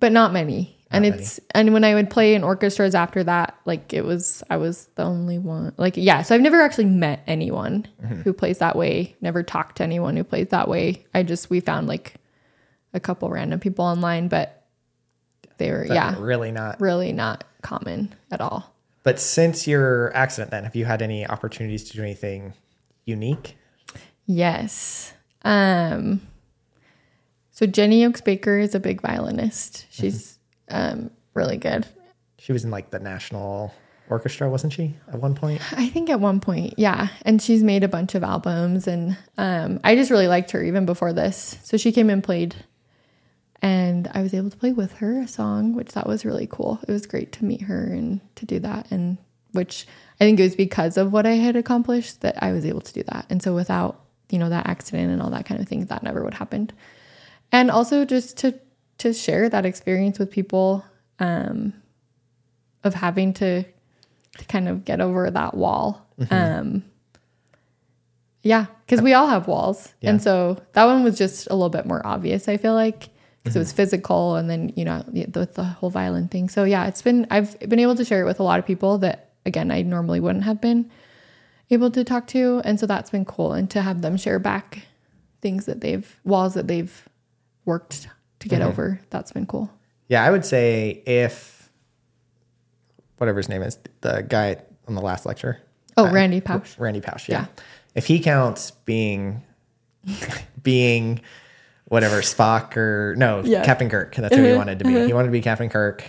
[0.00, 3.58] but not many and Not it's and when i would play in orchestras after that
[3.64, 7.22] like it was i was the only one like yeah so i've never actually met
[7.26, 7.86] anyone
[8.22, 11.04] who plays that way never talked to anyone who plays that way.
[11.14, 12.14] I just we found like
[12.92, 14.64] a couple random people online but
[15.58, 16.14] they were But yeah.
[16.18, 16.80] Really not.
[16.80, 18.74] really not common at all.
[19.04, 22.54] But since your accident, then have you had any opportunities to do anything
[23.04, 23.56] unique?
[24.26, 25.12] yes.
[25.42, 26.20] Um
[27.50, 29.86] so jenny oaks baker is a big violinist.
[29.90, 30.33] She's
[30.68, 31.86] um really good
[32.38, 33.74] She was in like the national
[34.10, 35.62] orchestra, wasn't she, at one point?
[35.72, 37.08] I think at one point, yeah.
[37.22, 40.84] And she's made a bunch of albums and um I just really liked her even
[40.86, 41.58] before this.
[41.62, 42.54] So she came and played
[43.62, 46.80] and I was able to play with her a song, which that was really cool.
[46.86, 49.16] It was great to meet her and to do that and
[49.52, 49.86] which
[50.20, 52.92] I think it was because of what I had accomplished that I was able to
[52.92, 53.24] do that.
[53.30, 56.22] And so without, you know, that accident and all that kind of thing, that never
[56.22, 56.72] would have happened.
[57.52, 58.58] And also just to
[58.98, 60.84] to share that experience with people
[61.18, 61.72] um
[62.82, 66.06] of having to to kind of get over that wall.
[66.30, 66.84] Um,
[68.42, 70.10] yeah, because we all have walls, Yeah.
[70.10, 72.46] and so that one was just a little bit more obvious.
[72.48, 73.08] I feel like
[73.42, 76.48] because it was physical, and then you know the, the, the whole violent thing.
[76.48, 78.98] So yeah, it's been I've been able to share it with a lot of people
[78.98, 80.90] that again I normally wouldn't have been,
[81.70, 82.60] able to talk to.
[82.64, 83.52] And so that's been cool.
[83.52, 84.82] And to have them share back
[85.40, 87.08] things that they've, walls that they've
[87.64, 88.08] worked
[88.44, 88.68] to get mm-hmm.
[88.68, 89.70] over, that's been cool.
[90.08, 91.70] Yeah, I would say if
[93.18, 95.60] whatever his name is, the guy on the last lecture.
[95.96, 96.78] Oh, uh, Randy Pausch.
[96.78, 97.40] Randy Pausch, yeah.
[97.40, 97.62] Yeah.
[97.94, 99.42] If he counts being
[100.62, 101.20] being
[101.86, 103.64] whatever Spock or no Yeah.
[103.64, 104.58] Captain Kirk, that's who he mm-hmm.
[104.58, 104.90] wanted to be.
[104.90, 105.14] He mm-hmm.
[105.14, 106.04] wanted to be Captain Kirk,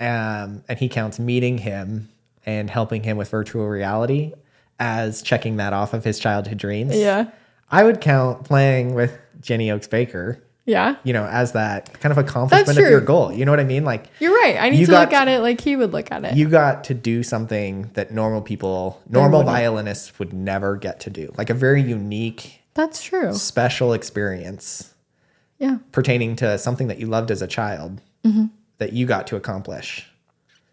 [0.00, 2.08] um, and he counts meeting him
[2.46, 4.32] and helping him with virtual reality
[4.78, 6.96] as checking that off of his childhood dreams.
[6.96, 7.30] Yeah.
[7.70, 10.96] I would count playing with Jenny Oaks Baker, Yeah.
[11.04, 13.30] you know, as that kind of accomplishment of your goal.
[13.32, 13.84] You know what I mean?
[13.84, 14.56] Like You're right.
[14.58, 16.36] I need You to look at it like he would look at it.
[16.36, 21.32] you got to do something that normal people, normal violinists would never get to do.
[21.36, 23.34] Like a very unique, that's true.
[23.34, 24.94] special experience
[25.58, 25.78] Yeah.
[25.92, 28.46] pertaining to something that you loved as a child Mm-hmm.
[28.78, 30.08] that you got to accomplish.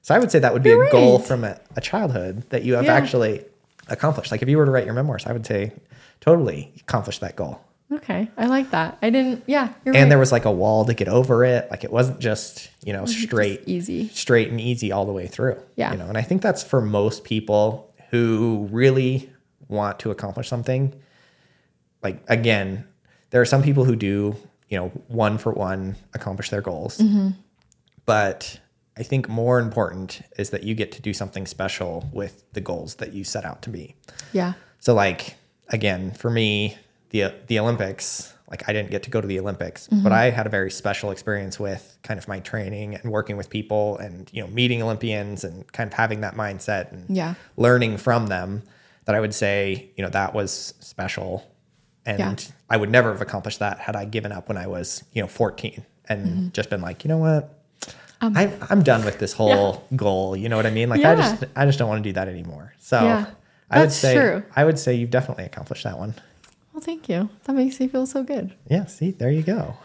[0.04, 2.76] So I would say that would be a goal from a, a childhood that you
[2.76, 2.94] have Yeah.
[2.94, 3.44] actually
[3.90, 4.32] accomplished.
[4.32, 5.74] Like if you were to write your memoirs, I would say
[6.22, 7.60] totally accomplished that goal.
[7.92, 8.30] Okay.
[8.38, 8.98] I like that.
[9.02, 9.74] I didn't, yeah.
[9.84, 10.10] You're And right.
[10.10, 11.70] there was like a wall to get over it.
[11.70, 14.08] Like it wasn't just, you know, straight easy.
[14.10, 15.62] straight and easy all the way through.
[15.76, 15.92] Yeah.
[15.92, 19.30] You know, and I think that's for most people who really
[19.68, 20.94] want to accomplish something.
[22.02, 22.86] Like again,
[23.32, 24.36] there are some people who do,
[24.70, 26.98] you know, one for one accomplish their goals.
[26.98, 27.30] Mm-hmm.
[28.06, 28.60] But
[28.98, 32.96] I think more important is that you get to do something special with the goals
[32.96, 33.96] that you set out to be.
[34.32, 34.54] Yeah.
[34.80, 35.36] So like
[35.70, 36.78] again, for me,
[37.12, 40.04] the the Olympics, like I didn't get to go to the Olympics, Mm-hmm.
[40.04, 43.50] but I had a very special experience with kind of my training and working with
[43.50, 47.36] people and you know meeting Olympians and kind of having that mindset and Yeah.
[47.58, 48.64] learning from them
[49.06, 51.44] that I would say, you know, that was special.
[52.06, 52.36] And Yeah.
[52.70, 55.28] I would never have accomplished that had I given up when I was, you know,
[55.28, 56.48] 14 and Mm-hmm.
[56.54, 57.58] just been like, you know what?
[58.24, 60.36] I'm, I'm done with this whole goal.
[60.38, 60.90] You know what I mean?
[60.90, 62.74] Like I just I just don't want to do that anymore.
[62.80, 63.26] So Yeah.
[63.72, 64.44] I would say true.
[64.56, 66.14] I would say you've definitely accomplished that one.
[66.74, 67.30] Well, thank you.
[67.44, 68.56] That makes me feel so good.
[68.70, 69.76] Yeah, see, there you go.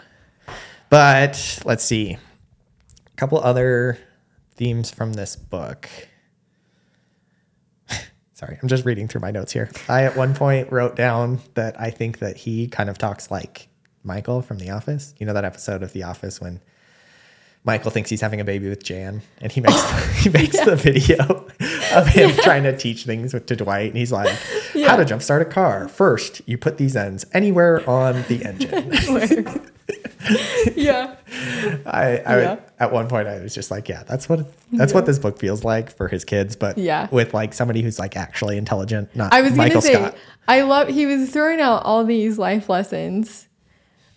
[0.88, 2.12] But let's see.
[2.12, 3.98] A couple other
[4.54, 5.88] themes from this book.
[8.34, 9.70] Sorry, I'm just reading through my notes here.
[9.88, 13.68] I at one point wrote down that I think that he kind of talks like
[14.04, 15.14] Michael from The Office.
[15.18, 16.60] You know that episode of The Office when
[17.64, 21.48] Michael thinks he's having a baby with Jan, and he makes he makes the video
[21.92, 24.38] of him trying to teach things with, to Dwight, and he's like,
[24.84, 25.88] "How to jumpstart a car?
[25.88, 29.70] First, you put these ends anywhere on the engine."
[30.76, 31.14] yeah.
[31.86, 32.56] I, I Yeah.
[32.78, 35.64] at one point I was just like, yeah, that's what that's what this book feels
[35.64, 37.08] like for his kids, but Yeah.
[37.10, 40.16] with like somebody who's like actually intelligent, not I was Michael gonna say, Scott.
[40.48, 40.88] I love.
[40.88, 43.48] He was throwing out all these life lessons,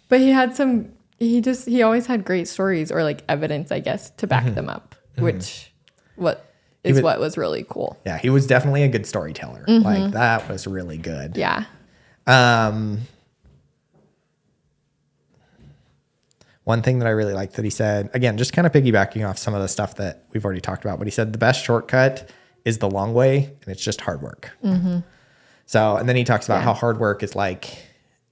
[0.07, 0.93] but he had some.
[1.17, 4.55] He just he always had great stories or like evidence, I guess, to back mm-hmm.
[4.55, 5.23] them up, mm-hmm.
[5.23, 5.71] which
[6.15, 6.48] what
[6.83, 7.97] is was- what was really cool.
[8.05, 9.65] Yeah, he was definitely a good storyteller.
[9.67, 11.33] Like that was really good.
[11.33, 11.39] Mm-hmm.
[11.39, 11.65] Yeah.
[12.67, 13.01] Um,
[16.63, 19.37] one thing that I really liked that he said, again, just kind of piggybacking off
[19.37, 22.29] some of the stuff that we've already talked about, but he said the best shortcut
[22.65, 24.51] is the long way, and it's just hard work.
[25.65, 26.67] So, and then he talks about Mm-hmm.
[26.67, 26.73] Yeah.
[26.73, 27.77] how hard work is like,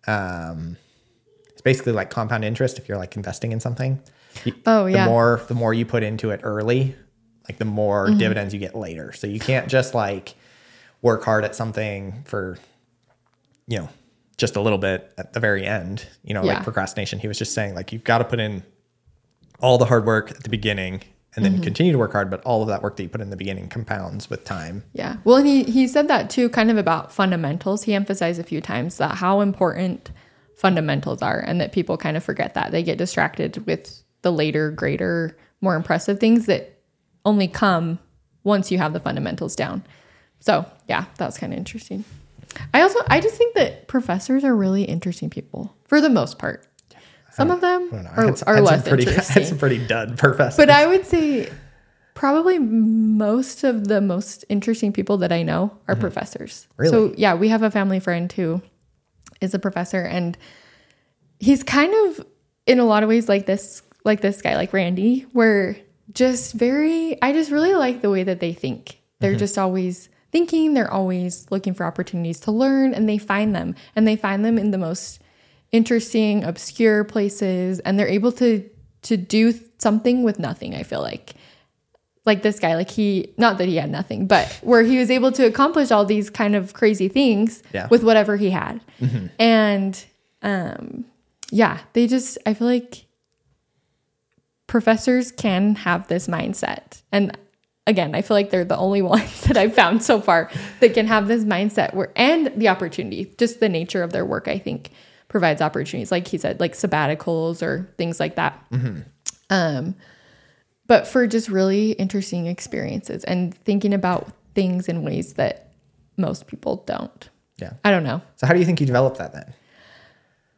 [0.08, 0.78] um,
[1.50, 4.00] it's basically like compound interest if you're like investing in something.
[4.44, 5.06] You- Oh, yeah.
[5.06, 6.96] The more the more you put into it early,
[7.50, 8.18] like the more Mm-hmm.
[8.20, 9.12] dividends you get later.
[9.14, 10.36] So you can't just like
[11.02, 12.58] work hard at something for
[13.68, 13.90] you know,
[14.38, 16.54] just a little bit at the very end, you know, Yeah.
[16.56, 17.20] like procrastination.
[17.20, 18.64] He was just saying like you've got to put in
[19.60, 21.02] all the hard work at the beginning
[21.36, 21.56] and Mm-hmm.
[21.56, 23.36] then continue to work hard, but all of that work that you put in the
[23.38, 24.84] beginning compounds with time.
[24.94, 25.18] Yeah.
[25.24, 27.84] Well, he, he said that too, kind of about fundamentals.
[27.84, 30.10] He emphasized a few times that how important
[30.56, 32.72] fundamentals are and that people kind of forget that.
[32.72, 36.77] They get distracted with the later, greater, more impressive things that
[37.28, 38.00] only come
[38.44, 39.84] once you have the fundamentals down.
[40.40, 42.06] So, yeah, that's kind of interesting.
[42.74, 46.66] I also, I just think that professors are really interesting people for the most part.
[47.34, 47.98] Some of them I.
[47.98, 49.42] I are, had are had less pretty, I interesting.
[49.42, 50.58] had some pretty dud professors.
[50.58, 51.52] But I would say
[52.16, 56.66] probably most of the most interesting people that I know are professors.
[56.72, 56.82] Mm-hmm.
[56.82, 56.92] Really?
[56.92, 58.62] So yeah, we have a family friend who
[59.42, 60.36] is a professor and
[61.40, 62.26] he's kind of
[62.66, 65.78] in a lot of ways like this like this guy like Randy where
[66.18, 69.00] just very I just really like the way that they think.
[69.20, 69.40] They're Mm-hmm.
[69.40, 74.08] just always thinking, they're always looking for opportunities to learn and they find them and
[74.08, 75.22] they find them in the most
[75.72, 78.70] interesting obscure places and they're able to
[79.04, 81.34] to do something with nothing i feel like
[82.26, 85.32] like this guy like he not that he had nothing but where he was able
[85.32, 87.88] to accomplish all these kind of crazy things Yeah.
[87.90, 88.80] with whatever he had
[89.40, 89.94] and
[90.42, 91.04] um
[91.52, 93.06] yeah they just i feel like
[94.68, 97.38] professors can have this mindset and
[97.88, 100.52] again, I feel like they're the only ones that I've found so far
[100.82, 104.48] that can have this mindset where and the opportunity, just the nature of their work,
[104.48, 104.92] I think
[105.30, 106.12] provides opportunities.
[106.12, 108.64] Like he said, like sabbaticals or things like that.
[109.50, 109.96] Um,
[110.86, 115.72] but for just really interesting experiences and thinking about things in ways that
[116.18, 117.30] most people don't.
[117.58, 117.74] Yeah.
[117.84, 118.22] I don't know.
[118.36, 119.54] So how do you think you develop that then?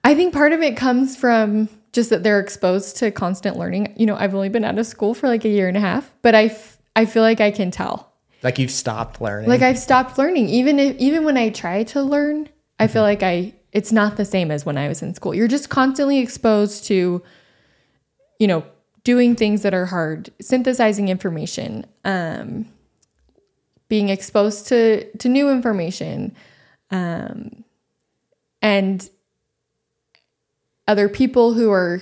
[0.03, 3.93] I think part of it comes from just that they're exposed to constant learning.
[3.97, 6.13] You know, I've only been out of school for like a year and a half,
[6.21, 8.09] but I, f- I feel like I can tell.
[8.43, 9.49] Like you've stopped learning.
[9.49, 10.47] Like I've stopped learning.
[10.49, 12.47] Even if even when I try to learn,
[12.79, 15.35] I feel like I it's not the same as when I was in school.
[15.35, 17.21] You're just constantly exposed to,
[18.39, 18.63] you know,
[19.03, 22.65] doing things that are hard, synthesizing information, um,
[23.89, 26.33] being exposed to to new information,
[26.91, 27.63] um,
[28.61, 29.09] and
[30.89, 32.01] other people who are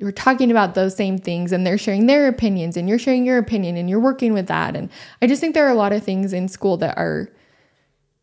[0.00, 3.24] who are talking about those same things and they're sharing their opinions and you're sharing
[3.24, 4.74] your opinion and you're working with that.
[4.74, 4.90] And
[5.22, 7.30] i just think there are a lot of things in school that are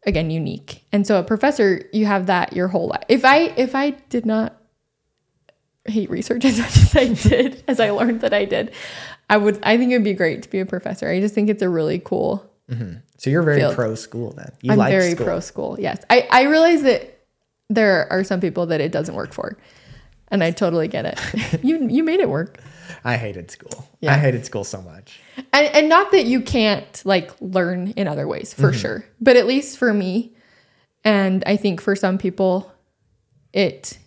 [0.06, 0.84] again unique.
[0.92, 3.04] And so a professor you have that your whole life.
[3.08, 4.58] If i if i did not
[5.86, 8.72] hate research as much as i did as i learned that i did
[9.32, 11.10] i would i think it would be great to be a professor.
[11.10, 12.96] I just think it's a really cool mm-hmm.
[13.18, 13.76] so you're very field.
[13.76, 14.52] pro school then.
[14.62, 15.26] You i'm like very school.
[15.26, 16.04] pro school yes.
[16.10, 17.20] I i realize that
[17.70, 19.58] there are some people that it doesn't work for
[20.32, 22.60] and i totally get it you you made it work
[23.04, 23.88] I hated school.
[24.00, 24.14] Yeah.
[24.14, 25.20] I hated school so much.
[25.54, 28.80] and, and not that you can't like learn in other ways for mm-hmm.
[28.80, 30.34] sure but at least for me
[31.04, 32.72] and i think for some people
[33.54, 33.98] it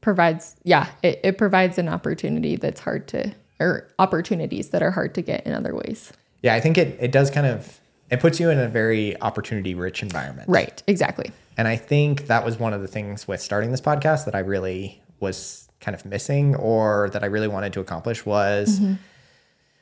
[0.00, 5.14] provides yeah it, it provides an opportunity that's hard to or opportunities that are hard
[5.14, 6.12] to get in other ways
[6.42, 7.80] Yeah, I think it it does kind of
[8.10, 10.48] it puts you in a very opportunity rich environment.
[10.48, 14.24] right exactly And I think that was one of the things with starting this podcast
[14.26, 18.80] that I really was kind of missing or that I really wanted to accomplish was
[18.80, 18.94] Mm-hmm.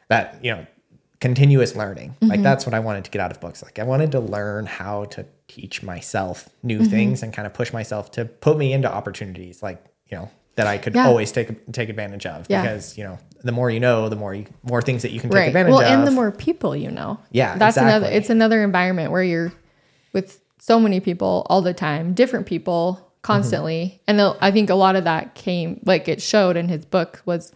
[0.08, 0.66] that, you know,
[1.20, 2.10] continuous learning.
[2.10, 2.26] Mm-hmm.
[2.28, 3.62] Like that's what I wanted to get out of books.
[3.62, 6.90] Like I wanted to learn how to teach myself new Mm-hmm.
[6.90, 10.66] things and kind of push myself to put me into opportunities like, you know, that
[10.66, 11.06] I could Yeah.
[11.06, 12.62] always take take advantage of Yeah.
[12.62, 15.30] because, you know, the more you know, the more you more things that you can
[15.30, 15.86] take advantage well of.
[15.86, 19.52] and the more people you know Yeah, that's another it's another environment where you're
[20.12, 24.00] with so many people all the time different people constantly.
[24.06, 27.22] And the- i think a lot of that came like it showed in his book
[27.24, 27.52] was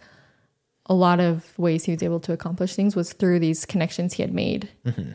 [0.85, 4.23] a lot of ways he was able to accomplish things was through these connections he
[4.23, 4.69] had made.
[4.85, 5.11] Mm-hmm.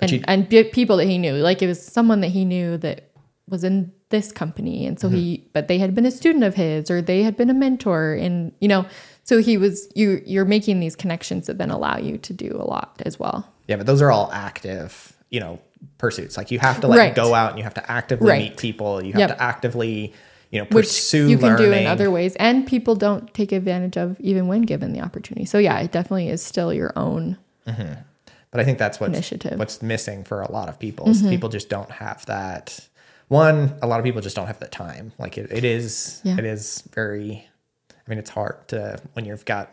[0.00, 2.76] And, you- and be- people that he knew like it was someone that he knew
[2.78, 3.10] that
[3.48, 4.86] was in this company.
[4.86, 5.48] And so he mm-hmm.
[5.52, 8.14] but they had been a student of his or they had been a mentor.
[8.14, 8.86] And you know
[9.24, 12.64] so he was you you're making these connections that then allow you to do a
[12.64, 13.50] lot as well.
[13.66, 15.58] Yeah, but those are all active, you know,
[15.98, 16.36] pursuits.
[16.36, 17.14] Like you have to like Right.
[17.14, 18.42] go out and you have to actively Right.
[18.42, 19.02] meet people.
[19.04, 19.28] You have Yep.
[19.36, 20.12] to actively,
[20.50, 21.66] you know, which pursue you can learning.
[21.66, 25.44] do in other ways and people don't take advantage of even when given the opportunity
[25.44, 29.50] so yeah it definitely is still your own But I think that's what's Initiative.
[29.52, 29.58] Mm-hmm.
[29.58, 31.08] what's missing for a lot of people.
[31.08, 32.78] is People just don't have that.
[33.26, 35.12] One, a lot of people just don't have the time.
[35.18, 36.36] Like it, it is, Yeah.
[36.38, 37.48] it is very.
[37.90, 39.72] I mean, it's hard to when you've got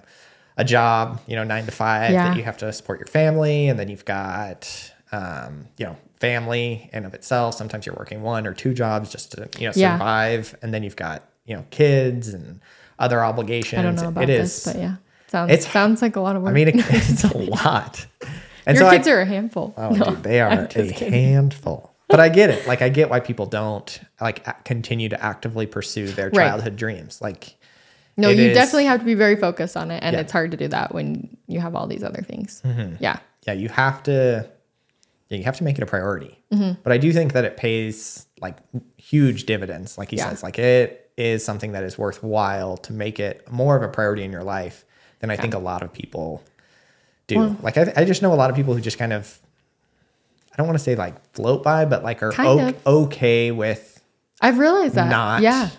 [0.57, 2.29] a job, you know, nine to five Yeah.
[2.29, 6.89] that you have to support your family, and then you've got, um, you know, family
[6.93, 7.55] and of itself.
[7.55, 9.95] Sometimes you're working one or two jobs just to you know Yeah.
[9.95, 12.59] survive, and then you've got you know kids and
[12.99, 13.79] other obligations.
[13.79, 14.73] i don't know about it this is.
[14.73, 14.95] but yeah
[15.27, 18.05] sounds It's- sounds like a lot of work I mean, it, it's a lot.
[18.67, 21.11] And your so I- kids are a handful Oh, No, dude, they are a kidding.
[21.11, 21.89] handful.
[22.07, 22.67] But I get it.
[22.67, 26.47] Like I get why people don't like continue to actively pursue their Right.
[26.49, 27.21] childhood dreams.
[27.21, 27.55] Like
[28.17, 30.19] no you is- definitely have to be very focused on it and Yeah.
[30.19, 32.61] it's hard to do that when you have all these other things
[32.99, 34.51] yeah yeah, you have to yeah,
[35.39, 36.37] you have to make it a priority.
[36.51, 36.81] Mm-hmm.
[36.83, 38.57] But I do think that it pays like
[38.97, 39.97] huge dividends.
[39.97, 40.29] Like he Yeah.
[40.29, 44.23] says, like it is something that is worthwhile to make it more of a priority
[44.23, 44.85] in your life
[45.19, 46.43] than I think a lot of people
[47.27, 47.55] do.
[47.61, 49.39] like I, I just know a lot of people who just kind of
[50.51, 54.01] I don't want to say like float by, but like are o- okay with
[54.41, 55.69] i've realized that not yeah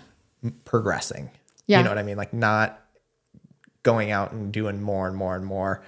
[0.65, 1.29] progressing.
[1.67, 1.77] Yeah.
[1.79, 2.17] You know what I mean?
[2.17, 2.79] Like not
[3.83, 5.81] going out and doing more and more and more.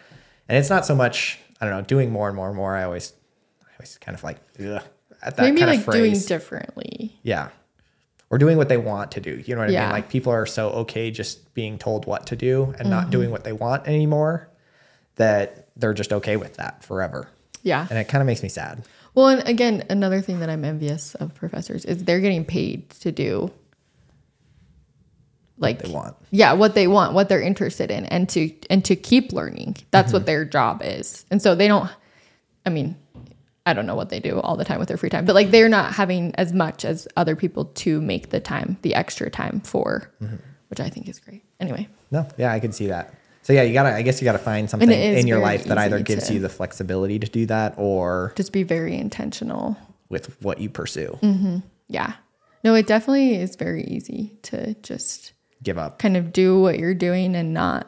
[0.47, 2.75] And it's not so much, I don't know, doing more and more and more.
[2.75, 3.13] I always,
[3.75, 4.81] I always kind of like, ugh,
[5.21, 7.49] at that maybe kind like of doing differently yeah.
[8.31, 9.43] Or doing what they want to do.
[9.45, 9.91] You know what I mean?
[9.91, 12.89] Like people are so okay just being told what to do and Mm-hmm.
[12.89, 14.49] not doing what they want anymore
[15.15, 17.29] that they're just okay with that forever.
[17.63, 18.83] yeah And it kind of makes me sad.
[19.13, 23.11] Well, and again, another thing that I'm envious of professors is they're getting paid to
[23.11, 23.51] do
[25.57, 26.15] like they want.
[26.31, 29.77] Yeah, what they want, what they're interested in, and to and to keep learning.
[29.91, 30.13] That's Mm-hmm.
[30.15, 31.25] what their job is.
[31.31, 31.89] And so they don't.
[32.65, 32.97] I mean,
[33.65, 35.51] I don't know what they do all the time with their free time, but like
[35.51, 39.59] they're not having as much as other people to make the time, the extra time
[39.61, 40.35] for, Mm-hmm.
[40.69, 41.43] which I think is great.
[41.59, 43.13] Anyway, No, yeah, I could see that.
[43.41, 43.93] So yeah, you gotta.
[43.95, 47.19] I guess you gotta find something in your life that either gives you the flexibility
[47.19, 49.77] to do that, or Just be very intentional.
[50.09, 51.63] with what you pursue, Mm.
[51.87, 52.13] Yeah.
[52.63, 55.99] No, it definitely is very easy to just give up.
[55.99, 57.87] kind of do what you're doing and not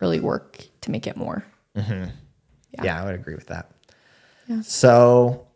[0.00, 1.44] really work to make it more.
[1.74, 2.08] Yeah.
[2.82, 3.02] Yeah.
[3.02, 3.70] I would agree with that.
[4.50, 4.62] Yeah.
[4.62, 5.46] So,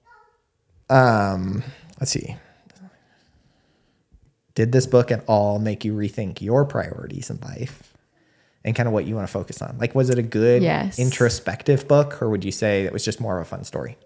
[0.89, 1.65] um,
[1.99, 2.37] let's see.
[4.55, 7.93] Did this book at all make you rethink your priorities in life
[8.65, 9.77] and kind of what you want to focus on?
[9.79, 10.97] Like, was it a good Yes.
[10.99, 13.97] introspective book, or would you say it was just more of a fun story?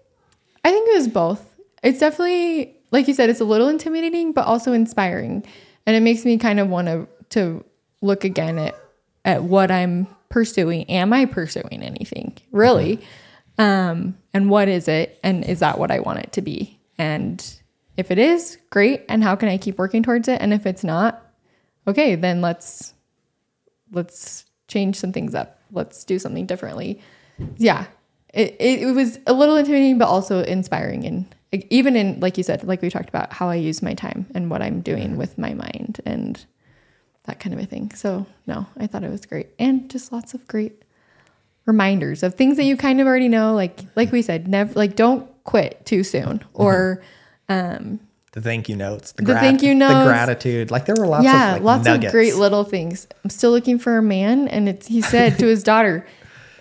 [0.65, 1.45] I think it was both.
[1.83, 5.45] It's definitely, like you said, it's a little intimidating, but also inspiring.
[5.85, 7.63] And it makes me kind of want to to
[8.01, 8.75] look again at
[9.23, 10.89] at what I'm pursuing.
[10.89, 12.99] Am I pursuing anything really?
[13.59, 15.19] Um, and what is it?
[15.21, 16.79] And is that what I want it to be?
[16.97, 17.45] And
[17.97, 19.03] if it is, great.
[19.09, 20.41] And how can I keep working towards it?
[20.41, 21.21] And if it's not,
[21.85, 22.93] okay, then let's
[23.91, 25.59] let's change some things up.
[25.71, 27.01] Let's do something differently.
[27.57, 27.87] Yeah.
[28.33, 31.05] It, it, it was a little intimidating, but also inspiring.
[31.05, 31.35] And
[31.69, 34.49] even in, like you said, like we talked about how I use my time and
[34.51, 36.45] what I'm doing with my mind and
[37.23, 37.91] that kind of a thing.
[37.95, 39.49] So, no, I thought it was great.
[39.57, 40.83] And just lots of great
[41.69, 43.53] reminders of things that you kind of already know.
[43.53, 46.63] Like, like we said, never, like, don't quit too soon uh-huh.
[46.65, 47.01] or,
[47.47, 47.99] um,
[48.33, 49.93] The thank you notes, the, The thank you notes.
[49.93, 50.71] the gratitude.
[50.71, 52.05] Like there were lots yeah, of like, lots nuggets.
[52.05, 53.07] of great little things.
[53.23, 56.05] I'm still looking for a man, and it's he said to his daughter,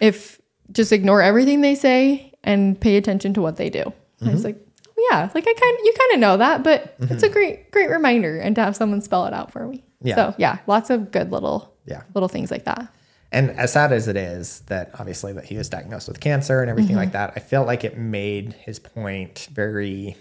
[0.00, 0.40] "If
[0.72, 4.44] just ignore everything they say and pay attention to what they do." And I was
[4.44, 4.56] mm-hmm.
[4.56, 7.12] like, oh, "Yeah, like I kind you kind of know that, but mm-hmm.
[7.12, 10.16] it's a great great reminder, and to have someone spell it out for me." Yeah.
[10.16, 12.02] So yeah, lots of good little Yeah.
[12.14, 12.88] little things like that.
[13.30, 16.70] And as sad as it is that obviously that he was diagnosed with cancer and
[16.70, 16.98] everything Mm-hmm.
[16.98, 20.16] like that, I felt like it made his point very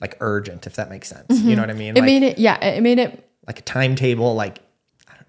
[0.00, 1.40] like urgent, if that makes sense.
[1.40, 1.94] You know what I mean?
[1.94, 1.96] Mm-hmm.
[1.96, 4.58] It like, made it yeah, it made it like a timetable, like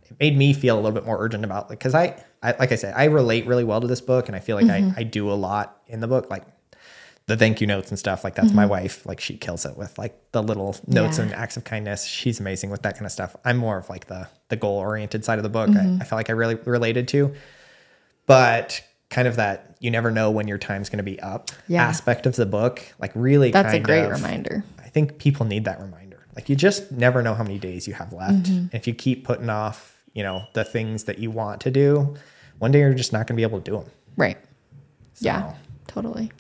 [0.10, 2.72] it made me feel a little bit more urgent about like because I, I like
[2.72, 4.98] I said, I relate really well to this book and I feel like Mm-hmm.
[4.98, 6.44] I, I do a lot in the book, like
[7.28, 8.24] the thank you notes and stuff.
[8.24, 11.30] Like that's my wife, like she kills it with like the little notes Mm-hmm.
[11.30, 11.34] Yeah.
[11.34, 12.06] and acts of kindness.
[12.06, 13.36] She's amazing with that kind of stuff.
[13.44, 15.70] I'm more of like the the goal oriented side of the book.
[15.70, 16.02] Mm-hmm.
[16.02, 17.34] I, I felt like I really related to,
[18.26, 21.84] but kind of that you never know when your time's going to be up Yeah.
[21.88, 24.64] aspect of the book, like really that's a great of- reminder.
[24.84, 26.26] I think people need that reminder.
[26.36, 28.44] Like you just never know how many days you have left.
[28.44, 28.76] Mm-hmm.
[28.76, 32.16] If you keep putting off, you know, the things that you want to do,
[32.60, 33.90] one day you're just not going to be able to do them.
[34.16, 34.38] Right.
[35.20, 35.54] Yeah.
[35.88, 36.32] Totally.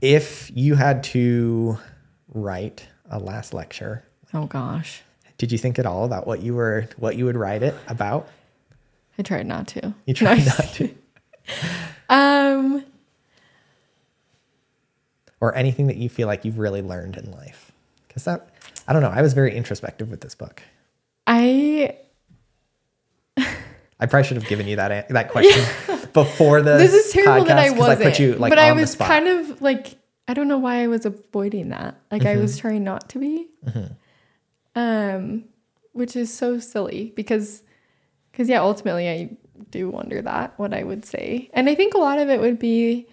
[0.00, 1.78] If you had to
[2.28, 5.02] write a last lecture, Oh gosh.
[5.38, 8.28] did you think at all about what you were what you would write it about?
[9.18, 9.94] I tried not to.
[10.06, 10.94] You tried not to,
[12.08, 12.84] Um
[15.40, 17.72] or anything that you feel like you've really learned in life?
[18.06, 18.50] Because that,
[18.86, 19.08] I don't know.
[19.10, 20.62] I was very introspective with this book.
[21.26, 21.96] I
[23.36, 25.64] I probably should have given you that that question
[26.12, 26.76] before the.
[26.76, 28.00] this is terrible that I wasn't.
[28.00, 29.96] I put you like but I was kind of like
[30.28, 32.00] I don't know why I was avoiding that.
[32.10, 32.42] Like I Mm-hmm.
[32.42, 33.48] was trying not to be.
[34.76, 35.44] Um,
[35.92, 37.62] which is so silly because
[38.30, 39.36] because yeah, ultimately I
[39.70, 42.58] do wonder that what I would say, and I think a lot of it would
[42.58, 43.06] be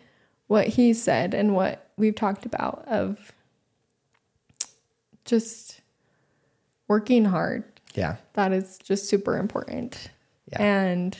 [0.47, 3.33] what he said and what we've talked about of
[5.25, 5.81] just
[6.87, 8.15] working hard yeah.
[8.33, 10.09] that is just super important.
[10.51, 10.61] Yeah.
[10.61, 11.17] And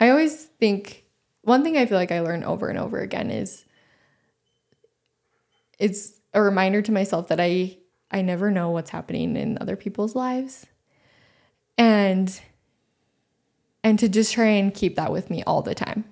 [0.00, 1.03] I always think
[1.44, 3.64] one thing I feel like I learn over and over again is
[5.78, 7.78] it's a reminder to myself that I
[8.10, 10.66] I never know what's happening in other people's lives.
[11.76, 12.40] And
[13.82, 16.04] and to just try and keep that with me all the time.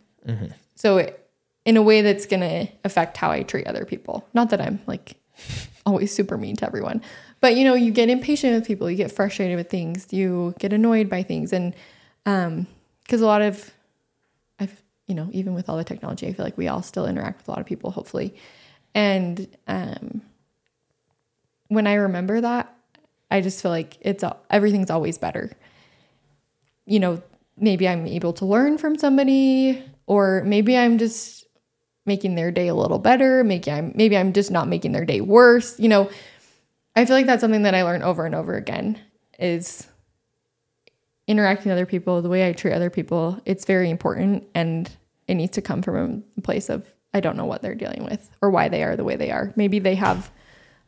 [0.74, 1.30] So it,
[1.64, 4.28] in a way that's going to affect how I treat other people.
[4.34, 5.16] Not that I'm like
[5.86, 7.02] always super mean to everyone,
[7.40, 10.72] but you know, you get impatient with people, you get frustrated with things, you get
[10.72, 11.74] annoyed by things, and
[12.26, 12.66] um,
[13.04, 13.72] because a lot of,
[14.60, 14.82] I've
[15.12, 17.48] you know, even with all the technology, I feel like we all still interact with
[17.48, 18.34] a lot of people, hopefully,
[18.94, 20.22] and um,
[21.68, 22.74] when I remember that,
[23.30, 25.50] I just feel like it's everything's always better.
[26.86, 27.22] You know,
[27.58, 31.44] maybe I'm able to learn from somebody, or maybe I'm just
[32.06, 33.44] making their day a little better.
[33.44, 35.78] Maybe I'm maybe I'm just not making their day worse.
[35.78, 36.10] You know,
[36.96, 38.98] I feel like that's something that I learn over and over again
[39.38, 39.86] is
[41.26, 43.42] interacting with other people, the way I treat other people.
[43.44, 44.90] It's very important and
[45.28, 48.30] it needs to come from a place of I don't know what they're dealing with
[48.40, 49.52] or why they are the way they are.
[49.56, 50.30] Maybe they have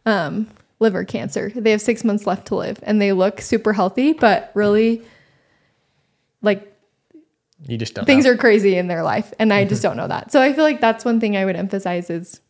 [0.07, 0.49] um,
[0.80, 1.51] liver cancer.
[1.55, 5.03] They have six months left to live and they look super healthy, but really
[6.43, 6.70] like
[7.66, 8.05] You just don't.
[8.05, 8.32] things know.
[8.32, 10.80] are crazy in their life and i just don't know that so i feel like
[10.80, 12.41] that's one thing i would emphasize is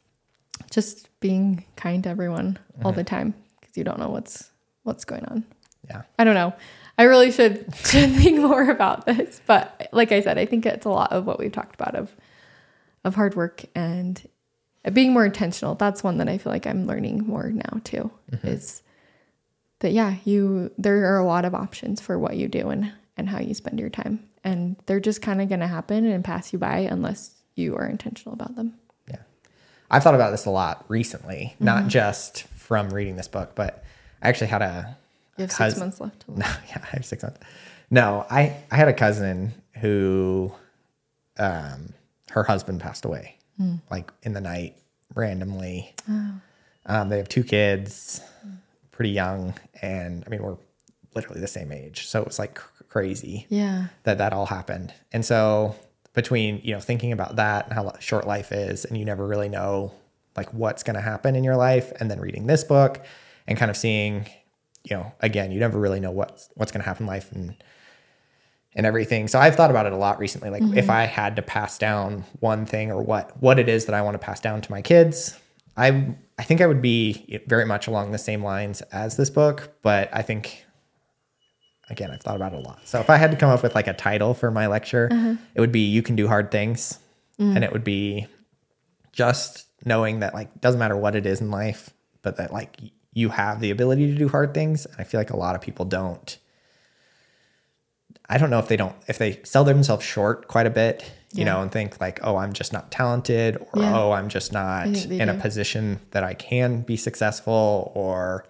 [0.70, 4.51] just being kind to everyone all the time because you don't know what's
[4.82, 5.45] what's going on
[5.89, 6.03] Yeah.
[6.18, 6.53] i don't know
[6.99, 9.40] I really should should think more about this.
[9.47, 12.14] But like I said, I think it's a lot of what we've talked about of
[13.05, 14.20] of hard work and
[14.92, 15.74] being more intentional.
[15.74, 18.11] That's one that I feel like I'm learning more now too.
[18.30, 18.47] Mm-hmm.
[18.47, 18.82] Is
[19.80, 23.28] that yeah, you there are a lot of options for what you do and and
[23.28, 24.24] how you spend your time.
[24.42, 27.86] And they're just kind of going to happen and pass you by unless you are
[27.86, 28.74] intentional about them.
[29.09, 29.20] Yeah.
[29.90, 31.88] I've thought about this a lot recently, not mm-hmm.
[31.88, 33.84] just from reading this book, but
[34.20, 34.99] I actually had a
[35.37, 36.24] You have six months left.
[36.28, 37.41] No, yeah, I have six months.
[37.91, 40.53] No, I, I had a cousin who,
[41.39, 41.93] um,
[42.30, 43.37] her husband passed away,
[43.91, 44.76] like in the night,
[45.14, 45.95] randomly.
[46.87, 48.20] Um, they have two kids,
[48.91, 50.57] pretty young, and I mean we're
[51.14, 53.87] literally the same age, so it was like cr- crazy Yeah.
[54.03, 54.93] that that all happened.
[55.12, 55.76] And so
[56.12, 59.49] between, you know, thinking about that and how short life is and you never really
[59.49, 59.93] know
[60.37, 63.05] like what's going to happen in your life and then reading this book
[63.47, 64.26] and kind of seeing,
[64.85, 67.57] you know, again, you never really know what's what's going to happen in life and
[68.76, 69.28] and everything.
[69.28, 70.91] So I've thought about it a lot recently like if mm-hmm.
[70.91, 74.14] I had to pass down one thing or what what it is that I want
[74.14, 75.39] to pass down to my kids,
[75.76, 79.74] I I think I would be very much along the same lines as this book,
[79.82, 80.64] but I think
[81.91, 82.80] again, I've thought about it a lot.
[82.85, 85.37] So if I had to come up with like a title for my lecture, uh-huh.
[85.55, 86.99] it would be "You Can Do Hard Things,"
[87.39, 87.55] mm.
[87.55, 88.26] and it would be
[89.12, 91.91] just knowing that like doesn't matter what it is in life,
[92.22, 92.76] but that like
[93.15, 94.85] you have the ability to do hard things.
[94.87, 96.37] And I feel like a lot of people don't.
[98.29, 101.03] I don't know if they don't if they sell themselves short quite a bit,
[101.33, 101.53] you Yeah.
[101.53, 103.99] know, and think like, oh, I'm just not talented, or Yeah.
[103.99, 108.47] oh, I'm just not in a position that I can be successful, or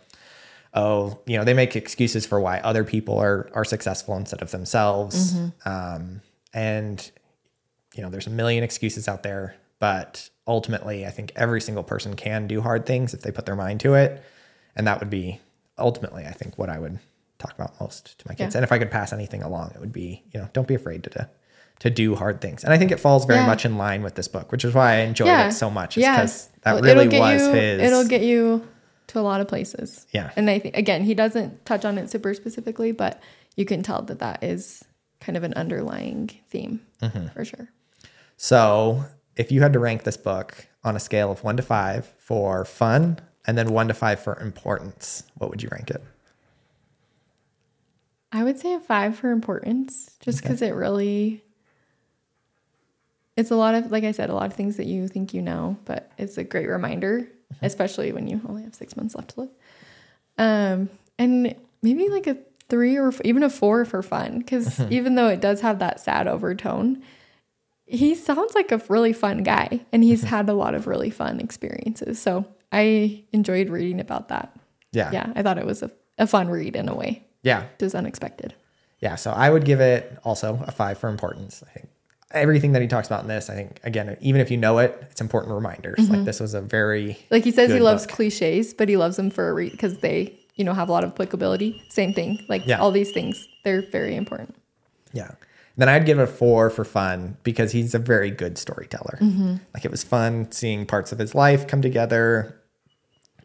[0.75, 4.51] oh, you know, they make excuses for why other people are are successful instead of
[4.53, 5.35] themselves.
[5.65, 6.21] Um,
[6.53, 7.11] and
[7.97, 12.15] you know, there's a million excuses out there, but ultimately, I think every single person
[12.17, 14.23] can do hard things if they put their mind to it,
[14.77, 15.41] and that would be
[15.79, 16.99] ultimately, I think, what I would
[17.39, 18.55] talk about most to my kids.
[18.55, 18.59] Yeah.
[18.59, 21.03] And if I could pass anything along, it would be, you know, don't be afraid
[21.05, 21.11] to.
[21.11, 21.29] to
[21.81, 23.47] to do hard things, and I think it falls very Yeah.
[23.47, 25.49] much in line with this book, which is why I enjoyed Yeah.
[25.49, 25.97] it so much.
[25.97, 26.15] Yeah.
[26.15, 27.83] because that Well, really get was you, his.
[27.83, 28.65] It'll get you
[29.09, 30.07] to a lot of places.
[30.13, 30.31] Yeah.
[30.37, 33.21] And I think again, he doesn't touch on it super specifically, but
[33.57, 34.85] you can tell that that is
[35.21, 37.27] kind of an underlying theme Mm-hmm.
[37.35, 37.69] for sure.
[38.37, 39.05] So,
[39.37, 42.65] if you had to rank this book on a scale of one to five for
[42.65, 46.03] fun and then one to five for importance, what would you rank it?
[48.33, 51.43] I would say a five for importance, just because it really.
[53.37, 55.43] It's a lot of, like I said, a lot of things that you think you
[55.43, 57.65] know, but it's a great reminder, mm-hmm.
[57.65, 59.51] especially when you only have six months left to live.
[60.39, 60.89] Um,
[61.19, 62.39] and maybe like a
[62.69, 64.93] three or f- even a four for fun, because mm-hmm.
[64.93, 67.03] even though it does have that sad overtone,
[67.87, 70.29] he sounds like a really fun guy, and he's mm-hmm.
[70.29, 72.23] had a lot of really fun experiences.
[72.23, 74.55] So I enjoyed reading about that.
[74.93, 75.11] Yeah.
[75.13, 77.25] Yeah, I thought it was a, a fun read in a way.
[77.43, 77.65] Yeah.
[77.79, 78.55] It was unexpected.
[79.01, 79.17] Yeah.
[79.17, 81.63] So, I would give it also a five for importance.
[81.67, 81.89] I think
[82.31, 84.99] everything that he talks about in this, I think, again, even if you know it,
[85.11, 85.99] it's important reminders.
[85.99, 86.25] Like, mm-hmm.
[86.25, 88.17] this was a very, Like he says, he loves book.
[88.17, 91.05] cliches, but he loves them for a reason because they, you know, have a lot
[91.05, 91.81] of applicability.
[91.91, 92.39] Same thing.
[92.49, 92.79] Like Yeah.
[92.81, 94.55] all these things, they're very important.
[95.13, 95.33] yeah.
[95.77, 99.19] Then I'd give it a four for fun because he's a very good storyteller.
[99.21, 99.57] Mm-hmm.
[99.75, 102.61] Like, it was fun seeing parts of his life come together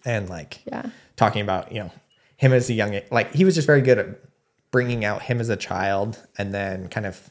[0.10, 0.84] and, like, Yeah.
[1.16, 1.92] talking about you know
[2.38, 4.08] him as a young like he was just very good at
[4.72, 7.30] bringing out him as a child and then kind of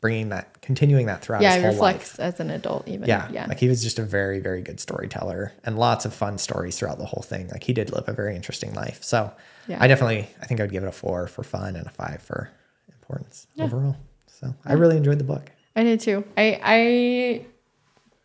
[0.00, 1.54] bringing that continuing that throughout Yeah.
[1.54, 3.06] his whole reflects life as an adult, even.
[3.08, 3.46] yeah Yeah.
[3.46, 6.98] like he was just a very very good storyteller and lots of fun stories throughout
[6.98, 9.32] the whole thing like he did live a very interesting life so
[9.66, 9.78] Yeah.
[9.80, 12.20] i definitely i think i would give it a four for fun and a five
[12.22, 12.50] for
[12.92, 16.22] importance overall so i really enjoyed the book I did too.
[16.36, 17.46] I, I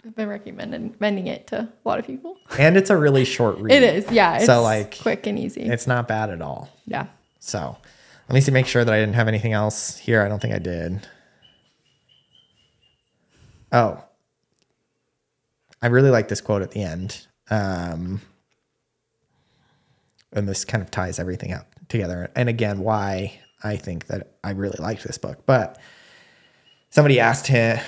[0.10, 2.38] have been recommending it to a lot of people.
[2.58, 4.12] and it's a really short read It is.
[4.12, 4.38] Yeah.
[4.38, 5.62] It's So, like, quick and easy.
[5.62, 7.06] it's not bad at all yeah.
[7.40, 7.78] So
[8.28, 10.22] let me see, make sure that I didn't have anything else here.
[10.24, 11.08] I don't think I did.
[13.72, 14.04] Oh,
[15.82, 17.28] I really like this quote at the end.
[17.50, 18.22] Um,
[20.34, 22.32] and this kind of ties everything up together.
[22.36, 25.46] And again, why I think that I really liked this book.
[25.46, 25.80] But
[26.90, 27.80] somebody asked him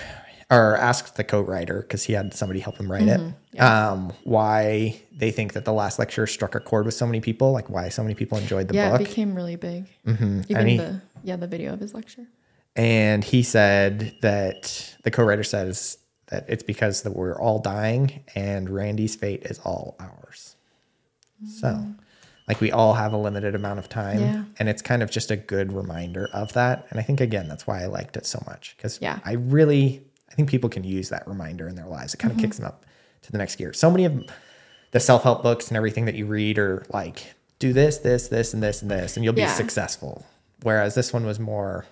[0.52, 3.22] or asked the co-writer because he had somebody help him write it
[3.60, 7.52] um, why they think that the last lecture struck a chord with so many people
[7.54, 8.76] like why so many people enjoyed the book.
[8.76, 8.92] yeah.
[8.92, 9.88] book It became really big.
[10.06, 10.42] Mm-hmm.
[10.50, 12.28] Even he- the, yeah, the video of his lecture.
[12.76, 15.98] and he said that the co-writer says
[16.28, 20.56] that it's because that we're all dying and randy's fate is all ours
[21.60, 21.86] so
[22.48, 24.44] like we all have a limited amount of time Yeah.
[24.60, 27.66] and it's kind of just a good reminder of that and i think again that's
[27.66, 29.20] why i liked it so much because Yeah.
[29.26, 32.38] i really i think people can use that reminder in their lives it kind of
[32.38, 32.46] Mm-hmm.
[32.46, 32.86] kicks them up
[33.22, 34.26] to the next gear so many of
[34.92, 38.64] the self-help books and everything that you read are like do this this this and
[38.64, 39.54] this and this and you'll be Yeah.
[39.54, 40.26] successful
[40.64, 41.86] whereas this one was more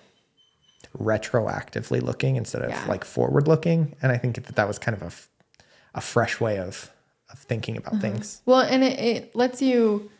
[0.98, 2.84] retroactively looking instead of Yeah.
[2.88, 3.94] like forward looking.
[4.02, 6.90] And I think that that was kind of a, a fresh way of,
[7.32, 8.02] of thinking about Uh-huh.
[8.02, 8.42] things.
[8.46, 10.10] Well, and it, it lets you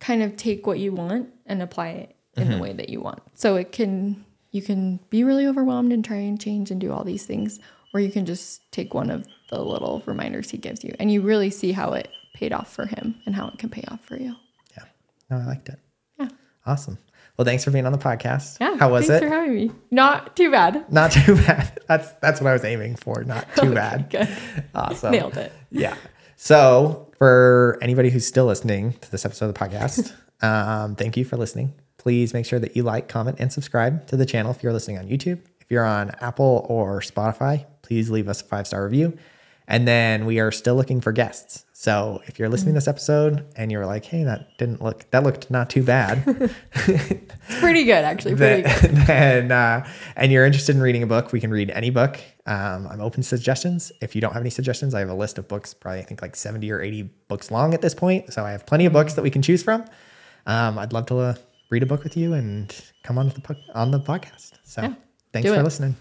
[0.00, 3.22] kind of take what you want and apply it in the way that you want.
[3.34, 4.24] So it can
[4.54, 7.58] you can be really overwhelmed and try and change and do all these things,
[7.92, 11.22] or you can just take one of the little reminders he gives you, and you
[11.22, 14.16] really see how it paid off for him and how it can pay off for
[14.16, 14.32] you.
[14.76, 14.84] Yeah.
[15.28, 15.80] No, I liked it.
[16.20, 16.28] Yeah.
[16.64, 16.98] Awesome.
[17.36, 18.58] Well, thanks for being on the podcast.
[18.60, 18.76] Yeah.
[18.76, 19.28] How was thanks it?
[19.28, 19.70] Thanks for having me.
[19.90, 20.92] Not too bad.
[20.92, 21.80] Not too bad.
[21.88, 23.24] That's that's what I was aiming for.
[23.24, 24.08] Not too bad.
[24.08, 24.28] Good.
[24.72, 25.10] Awesome.
[25.10, 25.52] Nailed it.
[25.72, 25.96] Yeah.
[26.36, 30.12] So for anybody who's still listening to this episode of the podcast,
[30.44, 31.74] um, thank you for listening.
[32.04, 34.98] Please make sure that you like, comment, and subscribe to the channel if you're listening
[34.98, 35.40] on YouTube.
[35.58, 39.16] If you're on Apple or Spotify, please leave us a five star review.
[39.66, 41.64] And then we are still looking for guests.
[41.72, 45.22] So if you're listening to this episode and you're like, hey, that didn't look, that
[45.22, 46.22] looked not too bad,
[47.60, 48.34] Pretty good, actually.
[48.34, 48.90] Pretty then, good.
[49.06, 52.20] then uh, and you're interested in reading a book, we can read any book.
[52.44, 53.92] Um, I'm open to suggestions.
[54.02, 56.20] If you don't have any suggestions, I have a list of books, probably I think
[56.20, 58.30] like 70 or 80 books long at this point.
[58.34, 59.86] So I have plenty of books that we can choose from.
[60.46, 61.34] Um, I'd love to uh,
[61.70, 64.52] read a book with you and come on the po- on the podcast.
[64.64, 64.94] So Yeah,
[65.32, 65.62] thanks for it.
[65.64, 65.96] listening.